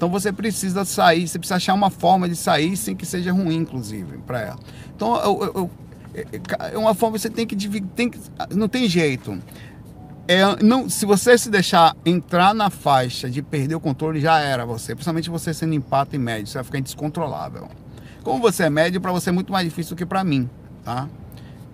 [0.05, 3.57] Então você precisa sair, você precisa achar uma forma de sair sem que seja ruim,
[3.57, 4.59] inclusive, para ela.
[4.95, 5.71] Então eu, eu, eu,
[6.15, 9.39] é, é uma forma você tem que tem que, não tem jeito.
[10.29, 14.67] É, não, se você se deixar entrar na faixa de perder o controle, já era
[14.67, 14.95] você.
[14.95, 17.67] Principalmente você sendo empate e médio, você vai ficar descontrolável.
[18.23, 20.51] Como você é médio, para você é muito mais difícil do que para mim,
[20.85, 21.09] tá?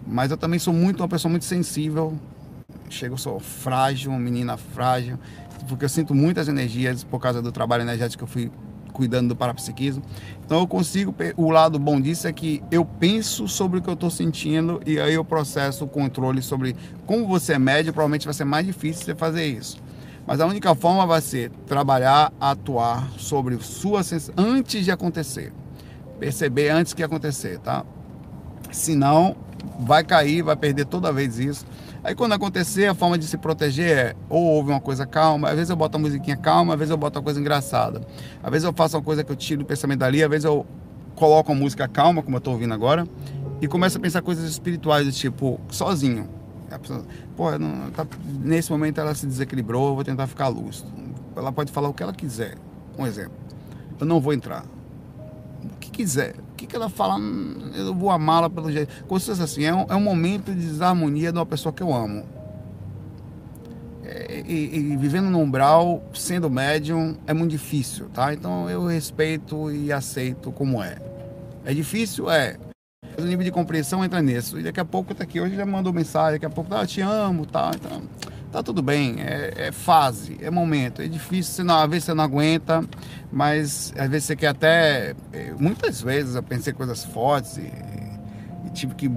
[0.06, 2.16] Mas eu também sou muito uma pessoa muito sensível.
[2.88, 5.18] Chego, sou frágil, uma menina frágil
[5.68, 8.52] porque eu sinto muitas energias por causa do trabalho energético que eu fui
[8.92, 10.02] cuidando do parapsiquismo.
[10.44, 13.94] Então eu consigo, o lado bom disso é que eu penso sobre o que eu
[13.94, 18.34] estou sentindo e aí eu processo o controle sobre como você é médio, provavelmente vai
[18.34, 19.78] ser mais difícil você fazer isso.
[20.26, 25.52] Mas a única forma vai ser trabalhar, atuar sobre sua sensação antes de acontecer.
[26.18, 27.84] Perceber antes que acontecer, tá?
[28.70, 29.34] Senão
[29.78, 31.64] vai cair, vai perder toda vez isso.
[32.02, 35.54] Aí quando acontecer, a forma de se proteger é ou ouve uma coisa calma, às
[35.54, 38.00] vezes eu boto uma musiquinha calma, às vezes eu boto uma coisa engraçada.
[38.42, 40.66] Às vezes eu faço uma coisa que eu tiro o pensamento dali, às vezes eu
[41.14, 43.06] coloco uma música calma, como eu estou ouvindo agora,
[43.60, 46.26] e começo a pensar coisas espirituais, tipo, sozinho.
[46.80, 47.04] Pessoa,
[47.36, 48.06] Pô, não, tá,
[48.42, 50.90] nesse momento ela se desequilibrou, eu vou tentar ficar lúcido.
[51.36, 52.56] Ela pode falar o que ela quiser.
[52.96, 53.34] Um exemplo.
[53.98, 54.64] Eu não vou entrar.
[55.64, 57.18] O que quiser que, que ela fala?
[57.74, 59.04] Eu vou amá-la pelo jeito.
[59.04, 62.24] Coisas assim, é um, é um momento de desarmonia de uma pessoa que eu amo.
[64.04, 68.34] É, e, e, vivendo no umbral, sendo médium, é muito difícil, tá?
[68.34, 70.98] Então eu respeito e aceito como é.
[71.64, 72.30] É difícil?
[72.30, 72.56] É.
[73.18, 74.58] O nível de compreensão entra nisso.
[74.58, 77.00] E daqui a pouco tá aqui, hoje já mandou mensagem, daqui a pouco, ah, te
[77.00, 77.70] amo, tá?
[77.74, 78.02] Então,
[78.50, 82.14] tá tudo bem, é, é, fase, é momento, é difícil, você não, às vezes você
[82.14, 82.84] não aguenta,
[83.32, 85.14] mas às vezes você quer até.
[85.32, 89.10] É, muitas vezes eu pensei coisas fortes e, e tive que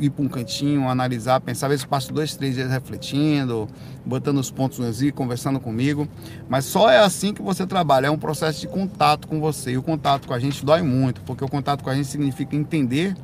[0.00, 3.68] ir para um cantinho, analisar, pensar, às vezes passo dois, três dias refletindo,
[4.04, 6.08] botando os pontos nos i, conversando comigo,
[6.48, 9.78] mas só é assim que você trabalha, é um processo de contato com você, e
[9.78, 13.14] o contato com a gente dói muito, porque o contato com a gente significa entender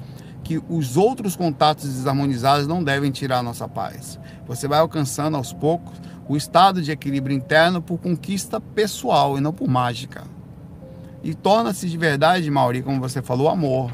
[0.46, 4.16] que os outros contatos desarmonizados não devem tirar a nossa paz.
[4.46, 9.52] Você vai alcançando aos poucos o estado de equilíbrio interno por conquista pessoal e não
[9.52, 10.22] por mágica.
[11.20, 13.90] E torna-se de verdade, Mauri, como você falou, amor.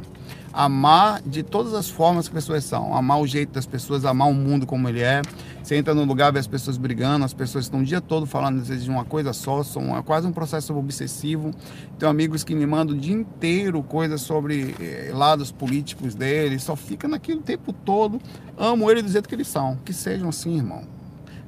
[0.53, 4.29] Amar de todas as formas que as pessoas são, amar o jeito das pessoas, amar
[4.29, 5.23] o mundo como ele é.
[5.63, 8.61] Você entra no lugar, vê as pessoas brigando, as pessoas estão o dia todo falando
[8.61, 11.53] às vezes de uma coisa só, são é quase um processo obsessivo.
[11.99, 16.77] Tenho amigos que me mandam o dia inteiro coisas sobre eh, lados políticos deles, só
[16.77, 18.21] fica naquilo o tempo todo.
[18.57, 20.83] Amo ele do jeito que eles são, que sejam assim, irmão.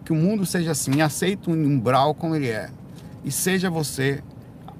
[0.04, 2.70] Que o mundo seja assim, aceita um umbral como ele é.
[3.24, 4.22] E seja você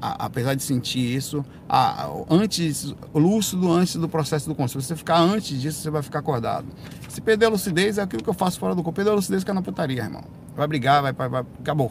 [0.05, 4.83] a, apesar de sentir isso, a, antes, lúcido antes do processo do consumo.
[4.83, 6.67] Se você ficar antes disso, você vai ficar acordado.
[7.09, 8.97] Se perder a lucidez, é aquilo que eu faço fora do corpo.
[8.97, 10.23] Perder a lucidez, fica na putaria, irmão.
[10.55, 11.91] Vai brigar, vai, vai, vai acabou.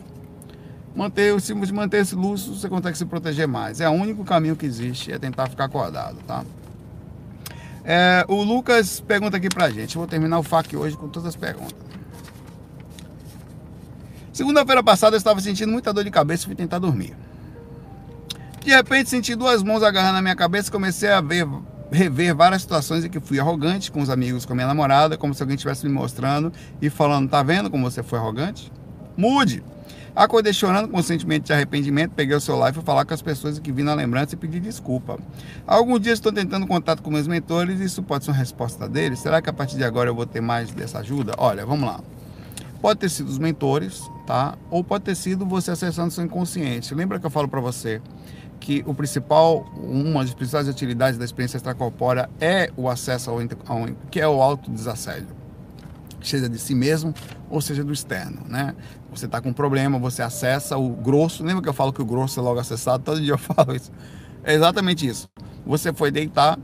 [0.95, 3.81] Manter, se manter esse lúcido, você consegue se proteger mais.
[3.81, 6.45] É o único caminho que existe, é tentar ficar acordado, tá?
[7.83, 9.97] É, o Lucas pergunta aqui pra gente.
[9.97, 11.75] Vou terminar o FAQ hoje com todas as perguntas.
[14.31, 17.15] Segunda-feira passada eu estava sentindo muita dor de cabeça e fui tentar dormir.
[18.63, 21.45] De repente senti duas mãos agarrando a minha cabeça e comecei a ver,
[21.91, 25.33] rever várias situações em que fui arrogante com os amigos, com a minha namorada, como
[25.33, 26.49] se alguém estivesse me mostrando
[26.81, 28.71] e falando, tá vendo como você foi arrogante?
[29.17, 29.61] Mude!
[30.15, 33.21] Acordei chorando com um sentimento de arrependimento, peguei o celular e fui falar com as
[33.21, 35.19] pessoas que vi na lembrança e pedi desculpa.
[35.67, 39.19] Alguns dias estou tentando contato com meus mentores e isso pode ser uma resposta deles.
[39.19, 41.33] Será que a partir de agora eu vou ter mais dessa ajuda?
[41.37, 41.99] Olha, vamos lá.
[42.79, 44.55] Pode ter sido os mentores, tá?
[44.69, 46.93] Ou pode ter sido você acessando seu inconsciente.
[46.93, 48.01] Lembra que eu falo para você
[48.63, 53.87] que o principal, uma das principais utilidades da experiência extracorpórea é o acesso ao, ao
[54.09, 55.27] que é o autodesassédio,
[56.21, 57.13] seja de si mesmo
[57.49, 58.73] ou seja do externo, né?
[59.11, 62.05] Você está com um problema, você acessa o grosso, lembra que eu falo que o
[62.05, 63.03] grosso é logo acessado?
[63.03, 63.91] Todo dia eu falo isso.
[64.45, 65.27] É exatamente isso.
[65.65, 66.57] Você foi deitar,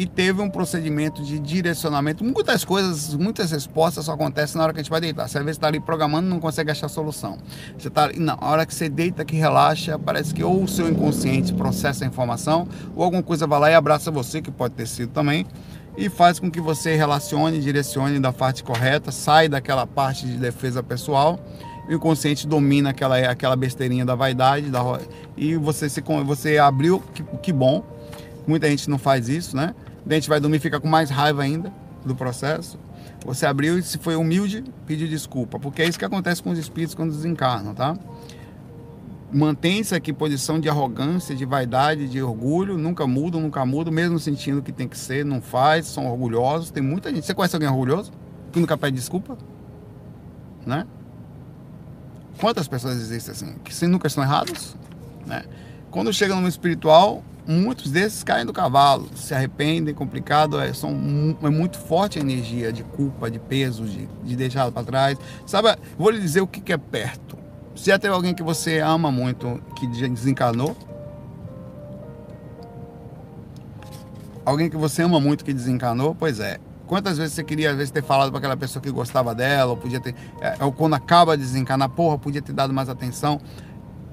[0.00, 2.24] e teve um procedimento de direcionamento.
[2.24, 5.28] Muitas coisas, muitas respostas só acontecem na hora que a gente vai deitar.
[5.28, 7.36] Você às vezes está ali programando não consegue achar solução.
[7.76, 10.88] Você está não, a hora que você deita, que relaxa, parece que ou o seu
[10.88, 14.86] inconsciente processa a informação, ou alguma coisa vai lá e abraça você, que pode ter
[14.86, 15.46] sido também,
[15.98, 20.82] e faz com que você relacione, direcione da parte correta, sai daquela parte de defesa
[20.82, 21.38] pessoal
[21.86, 24.80] o inconsciente domina aquela, aquela besteirinha da vaidade da,
[25.36, 27.84] e você se você abriu que, que bom
[28.46, 29.74] muita gente não faz isso né
[30.04, 31.72] dente vai dormir fica com mais raiva ainda
[32.04, 32.78] do processo.
[33.24, 36.58] Você abriu e se foi humilde, pediu desculpa, porque é isso que acontece com os
[36.58, 37.96] espíritos quando desencarnam, tá?
[39.32, 44.60] Mantém-se aqui posição de arrogância, de vaidade, de orgulho, nunca mudam, nunca mudam, mesmo sentindo
[44.60, 46.72] que tem que ser, não faz, são orgulhosos.
[46.72, 47.24] Tem muita gente.
[47.24, 48.10] Você conhece alguém orgulhoso?
[48.50, 49.38] Que nunca pede desculpa?
[50.66, 50.84] Né?
[52.40, 53.54] Quantas pessoas existem assim?
[53.62, 54.74] Que nunca estão errados?
[55.24, 55.44] Né?
[55.92, 60.90] Quando chega no espiritual, muitos desses caem do cavalo, se arrependem, complicado, é, são,
[61.42, 65.18] é muito forte a energia de culpa, de peso, de, de deixar para trás.
[65.44, 67.36] Sabe, vou lhe dizer o que, que é perto.
[67.74, 70.76] Se já teve alguém que você ama muito que desencarnou,
[74.44, 76.58] alguém que você ama muito que desencarnou, pois é.
[76.86, 79.76] Quantas vezes você queria, às vezes, ter falado para aquela pessoa que gostava dela, ou
[79.76, 80.12] podia ter.
[80.40, 83.40] É, ou quando acaba de desencarnar, porra, podia ter dado mais atenção.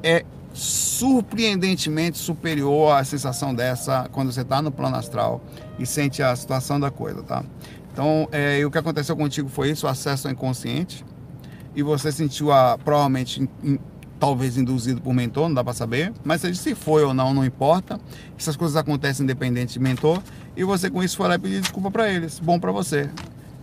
[0.04, 0.24] É
[0.58, 5.42] surpreendentemente superior à sensação dessa quando você está no plano astral
[5.78, 7.44] e sente a situação da coisa, tá?
[7.94, 11.06] Então, é, o que aconteceu contigo foi isso, o acesso ao inconsciente,
[11.76, 13.78] e você sentiu a, provavelmente, in,
[14.20, 18.00] talvez induzido por mentor, não dá para saber, mas se foi ou não, não importa.
[18.38, 20.22] Essas coisas acontecem independente de mentor,
[20.56, 22.40] e você com isso foi lá e pedir desculpa para eles.
[22.40, 23.10] Bom para você.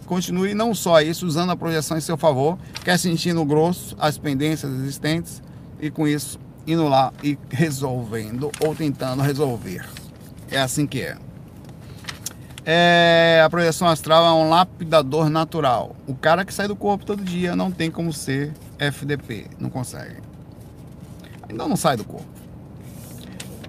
[0.06, 4.72] Continue não só isso, usando a projeção em seu favor, quer sentindo grosso as pendências
[4.72, 5.42] existentes,
[5.80, 9.86] e com isso indo lá e resolvendo ou tentando resolver.
[10.50, 11.16] É assim que é.
[12.64, 13.42] é.
[13.44, 15.96] A projeção astral é um lapidador natural.
[16.06, 20.16] O cara que sai do corpo todo dia não tem como ser FDP, não consegue.
[21.48, 22.34] Ainda não sai do corpo.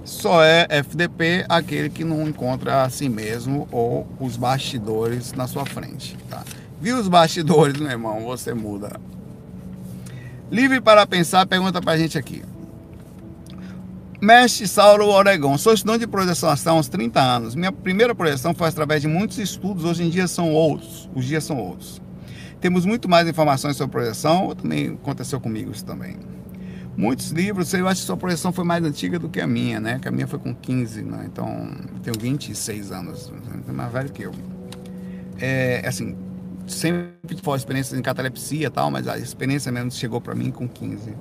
[0.04, 5.66] Só é FDP aquele que não encontra a si mesmo ou os bastidores na sua
[5.66, 6.16] frente.
[6.30, 6.44] Tá?
[6.80, 8.24] Viu os bastidores, meu irmão?
[8.26, 9.00] Você muda.
[10.52, 12.44] Livre para pensar, pergunta pra gente aqui.
[14.26, 17.54] Mestre Saulo Oregon, sou estudante de projeção há uns 30 anos.
[17.54, 21.44] Minha primeira projeção foi através de muitos estudos, hoje em dia são outros, os dias
[21.44, 22.02] são outros.
[22.60, 26.18] Temos muito mais informações sobre projeção, também aconteceu comigo isso também.
[26.98, 30.00] Muitos livros, eu acho que sua projeção foi mais antiga do que a minha, né?
[30.00, 31.26] Que a minha foi com 15, né?
[31.28, 33.32] Então, eu tenho 26 anos,
[33.70, 34.32] é mais velho que eu.
[35.40, 36.18] É, assim,
[36.66, 40.68] sempre foi experiência em catalepsia e tal, mas a experiência mesmo chegou para mim com
[40.68, 41.14] 15.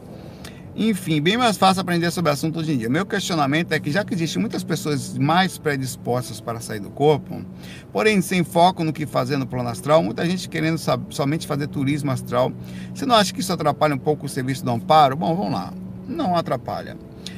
[0.76, 2.88] Enfim, bem mais fácil aprender sobre o assunto hoje em dia.
[2.88, 7.44] Meu questionamento é que já que existem muitas pessoas mais predispostas para sair do corpo,
[7.92, 10.76] porém sem foco no que fazer no plano astral, muita gente querendo
[11.10, 12.52] somente fazer turismo astral,
[12.92, 15.14] você não acha que isso atrapalha um pouco o serviço do amparo?
[15.14, 15.72] Bom, vamos lá.
[16.08, 16.96] Não atrapalha.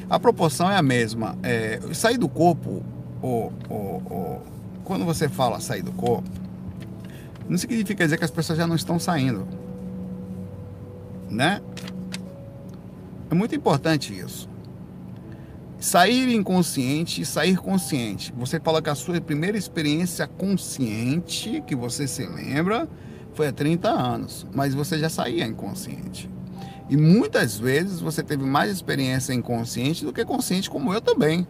[0.09, 1.37] A proporção é a mesma.
[1.43, 2.83] É, sair do corpo,
[4.83, 6.27] quando você fala sair do corpo,
[7.47, 9.47] não significa dizer que as pessoas já não estão saindo.
[11.29, 11.61] Né?
[13.29, 14.49] É muito importante isso.
[15.79, 18.33] Sair inconsciente e sair consciente.
[18.37, 22.87] Você fala que a sua primeira experiência consciente, que você se lembra,
[23.33, 26.27] foi há 30 anos, mas você já saía inconsciente.
[26.89, 31.45] E muitas vezes você teve mais experiência inconsciente do que consciente, como eu também.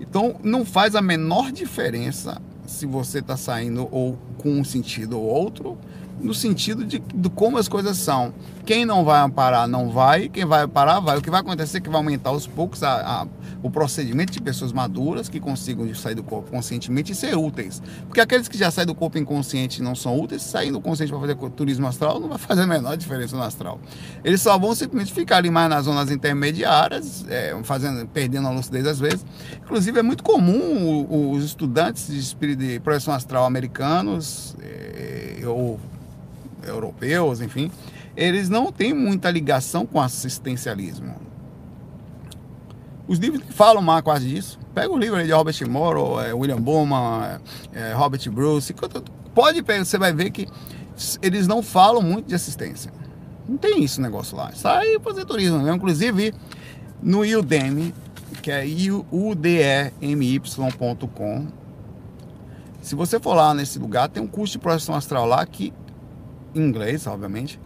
[0.00, 5.24] Então não faz a menor diferença se você está saindo ou com um sentido ou
[5.24, 5.78] outro,
[6.20, 8.34] no sentido de, de como as coisas são.
[8.64, 11.18] Quem não vai parar não vai, quem vai parar vai.
[11.18, 13.26] O que vai acontecer é que vai aumentar aos poucos a, a,
[13.60, 17.82] o procedimento de pessoas maduras que consigam sair do corpo conscientemente e ser úteis.
[18.06, 21.20] Porque aqueles que já saem do corpo inconsciente e não são úteis, saindo consciente para
[21.20, 23.80] fazer turismo astral não vai fazer a menor diferença no astral.
[24.22, 28.86] Eles só vão simplesmente ficar ali mais nas zonas intermediárias, é, fazendo, perdendo a lucidez
[28.86, 29.26] às vezes.
[29.56, 35.80] Inclusive é muito comum os estudantes de, espírito, de projeção astral americanos é, ou
[36.66, 37.70] europeus, enfim,
[38.16, 41.14] eles não têm muita ligação com assistencialismo.
[43.06, 46.60] Os livros que falam mais quase disso, pega o livro de Robert Morrow, é, William
[46.60, 47.40] Bowman,
[47.72, 48.74] é, Robert Bruce,
[49.34, 50.46] pode pegar, você vai ver que
[51.20, 52.92] eles não falam muito de assistência.
[53.48, 54.52] Não tem isso negócio lá.
[54.52, 55.68] Sai fazer turismo.
[55.68, 56.32] Inclusive,
[57.02, 57.92] no Udemy,
[58.40, 58.64] que é
[59.10, 60.12] udemy.com,
[62.80, 65.72] se você for lá nesse lugar, tem um curso de projeção astral lá que
[66.54, 67.58] em inglês, obviamente,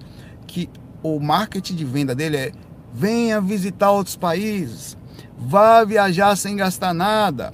[0.47, 0.68] que
[1.03, 2.53] o marketing de venda dele é
[2.92, 4.97] venha visitar outros países,
[5.36, 7.53] vá viajar sem gastar nada,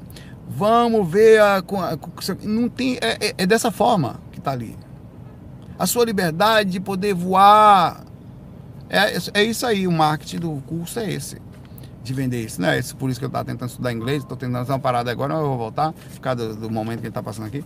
[0.49, 1.99] vamos ver a, a
[2.45, 4.77] não tem é, é, é dessa forma que está ali.
[5.79, 8.05] A sua liberdade de poder voar
[8.89, 11.41] é, é isso aí, o marketing do curso é esse
[12.05, 12.79] de vender isso, né?
[12.79, 15.35] Esse, por isso que eu estava tentando estudar inglês, estou tentando fazer uma parada agora,
[15.35, 17.65] eu vou voltar, por causa do, do momento que está passando aqui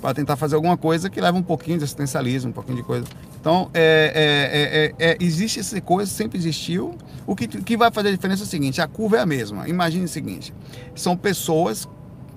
[0.00, 3.04] para tentar fazer alguma coisa que leva um pouquinho de assistencialismo, um pouquinho de coisa.
[3.46, 6.96] Então, é, é, é, é existe essa coisa, sempre existiu.
[7.24, 9.68] O que, que vai fazer a diferença é o seguinte: a curva é a mesma.
[9.68, 10.52] Imagine o seguinte:
[10.96, 11.88] são pessoas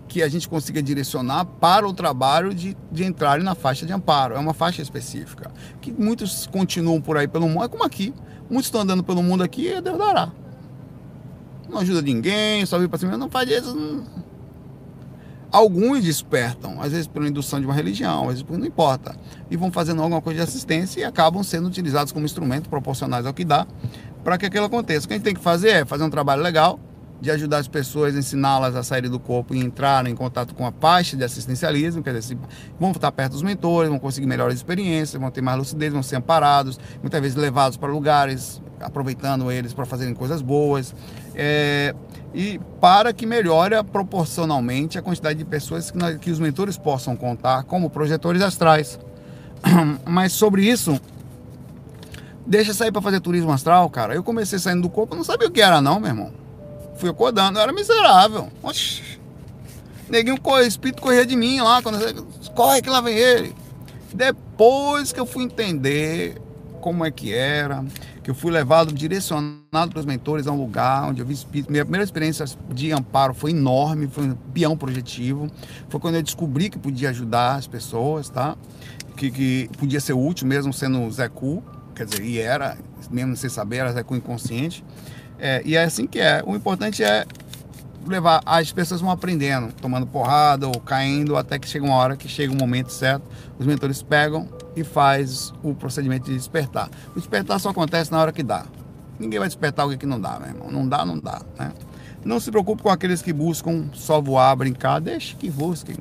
[0.07, 4.35] que a gente consiga direcionar para o trabalho de, de entrarem na faixa de amparo.
[4.35, 5.49] É uma faixa específica.
[5.81, 8.13] Que muitos continuam por aí pelo mundo, é como aqui.
[8.47, 10.31] Muitos estão andando pelo mundo aqui e Deus dará.
[11.67, 13.75] Não ajuda ninguém, só vir para cima, não faz isso.
[13.75, 14.28] Não
[15.51, 19.15] Alguns despertam, às vezes pela indução de uma religião, às vezes não importa,
[19.49, 23.33] e vão fazendo alguma coisa de assistência e acabam sendo utilizados como instrumento proporcionais ao
[23.33, 23.65] que dá
[24.23, 25.05] para que aquilo aconteça.
[25.05, 26.79] O que a gente tem que fazer é fazer um trabalho legal
[27.21, 30.71] de ajudar as pessoas, ensiná-las a saírem do corpo e entrarem em contato com a
[30.71, 32.37] parte de assistencialismo, quer dizer,
[32.79, 36.15] vão estar perto dos mentores, vão conseguir melhores experiências, vão ter mais lucidez, vão ser
[36.15, 40.95] amparados, muitas vezes levados para lugares, aproveitando eles para fazerem coisas boas.
[41.41, 41.95] É,
[42.33, 47.63] e para que melhore proporcionalmente a quantidade de pessoas que, que os mentores possam contar
[47.63, 48.99] como projetores astrais.
[50.05, 50.99] Mas sobre isso,
[52.45, 54.13] deixa sair para fazer turismo astral, cara.
[54.13, 56.33] Eu comecei saindo do corpo, não sabia o que era não, meu irmão.
[56.97, 58.49] Fui acordando, eu era miserável.
[58.61, 59.01] Oxi.
[60.09, 63.55] Neguinho, o espírito corria de mim lá, quando corre que lá vem ele.
[64.13, 66.35] Depois que eu fui entender
[66.81, 67.85] como é que era,
[68.29, 71.71] que eu fui levado, direcionado pelos mentores a um lugar onde eu vi espírito.
[71.71, 75.49] Minha primeira experiência de amparo foi enorme, foi um peão projetivo.
[75.89, 78.55] Foi quando eu descobri que podia ajudar as pessoas, tá?
[79.17, 81.63] Que, que podia ser útil mesmo sendo Zé Cu,
[81.95, 82.77] quer dizer, e era,
[83.09, 84.85] mesmo sem saber, era Zé Cu inconsciente.
[85.39, 86.43] É, e é assim que é.
[86.45, 87.25] O importante é
[88.05, 92.27] levar, as pessoas vão aprendendo, tomando porrada ou caindo, até que chega uma hora que
[92.27, 93.23] chega um momento certo,
[93.57, 94.47] os mentores pegam
[94.79, 96.89] e faz o procedimento de despertar.
[97.15, 98.65] O despertar só acontece na hora que dá.
[99.19, 100.71] Ninguém vai despertar o que não dá, meu irmão.
[100.71, 101.73] Não dá, não dá, né?
[102.23, 105.97] Não se preocupe com aqueles que buscam só voar, brincar, deixe que busquem.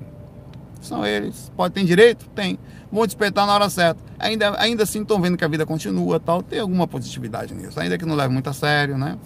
[0.81, 1.51] São eles.
[1.57, 2.27] Pode ter direito?
[2.35, 2.59] Tem.
[2.91, 4.01] Vão despertar na hora certa.
[4.19, 6.43] Ainda, ainda assim estão vendo que a vida continua tal.
[6.43, 7.79] Tem alguma positividade nisso.
[7.79, 9.19] Ainda que não leve muito a sério, né?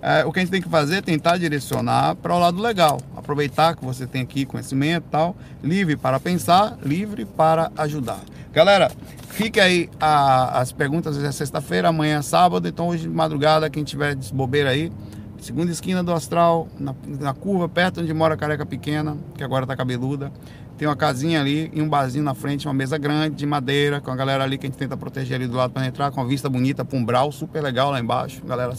[0.00, 3.00] É, o que a gente tem que fazer é tentar direcionar para o lado legal.
[3.16, 8.20] Aproveitar que você tem aqui conhecimento tal, livre para pensar, livre para ajudar.
[8.52, 8.90] Galera,
[9.28, 13.68] fique aí a, as perguntas hoje é sexta-feira, amanhã é sábado, então hoje de madrugada,
[13.68, 14.92] quem tiver de bobeira aí,
[15.40, 19.66] segunda esquina do astral, na, na curva, perto onde mora a careca pequena, que agora
[19.66, 20.32] tá cabeluda.
[20.76, 24.12] Tem uma casinha ali e um barzinho na frente, uma mesa grande de madeira, com
[24.12, 26.24] a galera ali que a gente tenta proteger ali do lado para entrar, com a
[26.24, 28.44] vista bonita para um brau super legal lá embaixo.
[28.46, 28.72] Galera,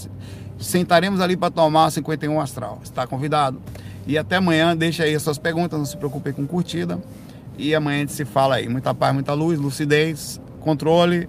[0.59, 2.79] sentaremos ali para tomar 51 astral.
[2.83, 3.59] Está convidado.
[4.05, 6.99] E até amanhã, deixa aí as suas perguntas, não se preocupe com curtida.
[7.57, 8.69] E amanhã a gente se fala aí.
[8.69, 11.27] Muita paz, muita luz, lucidez, controle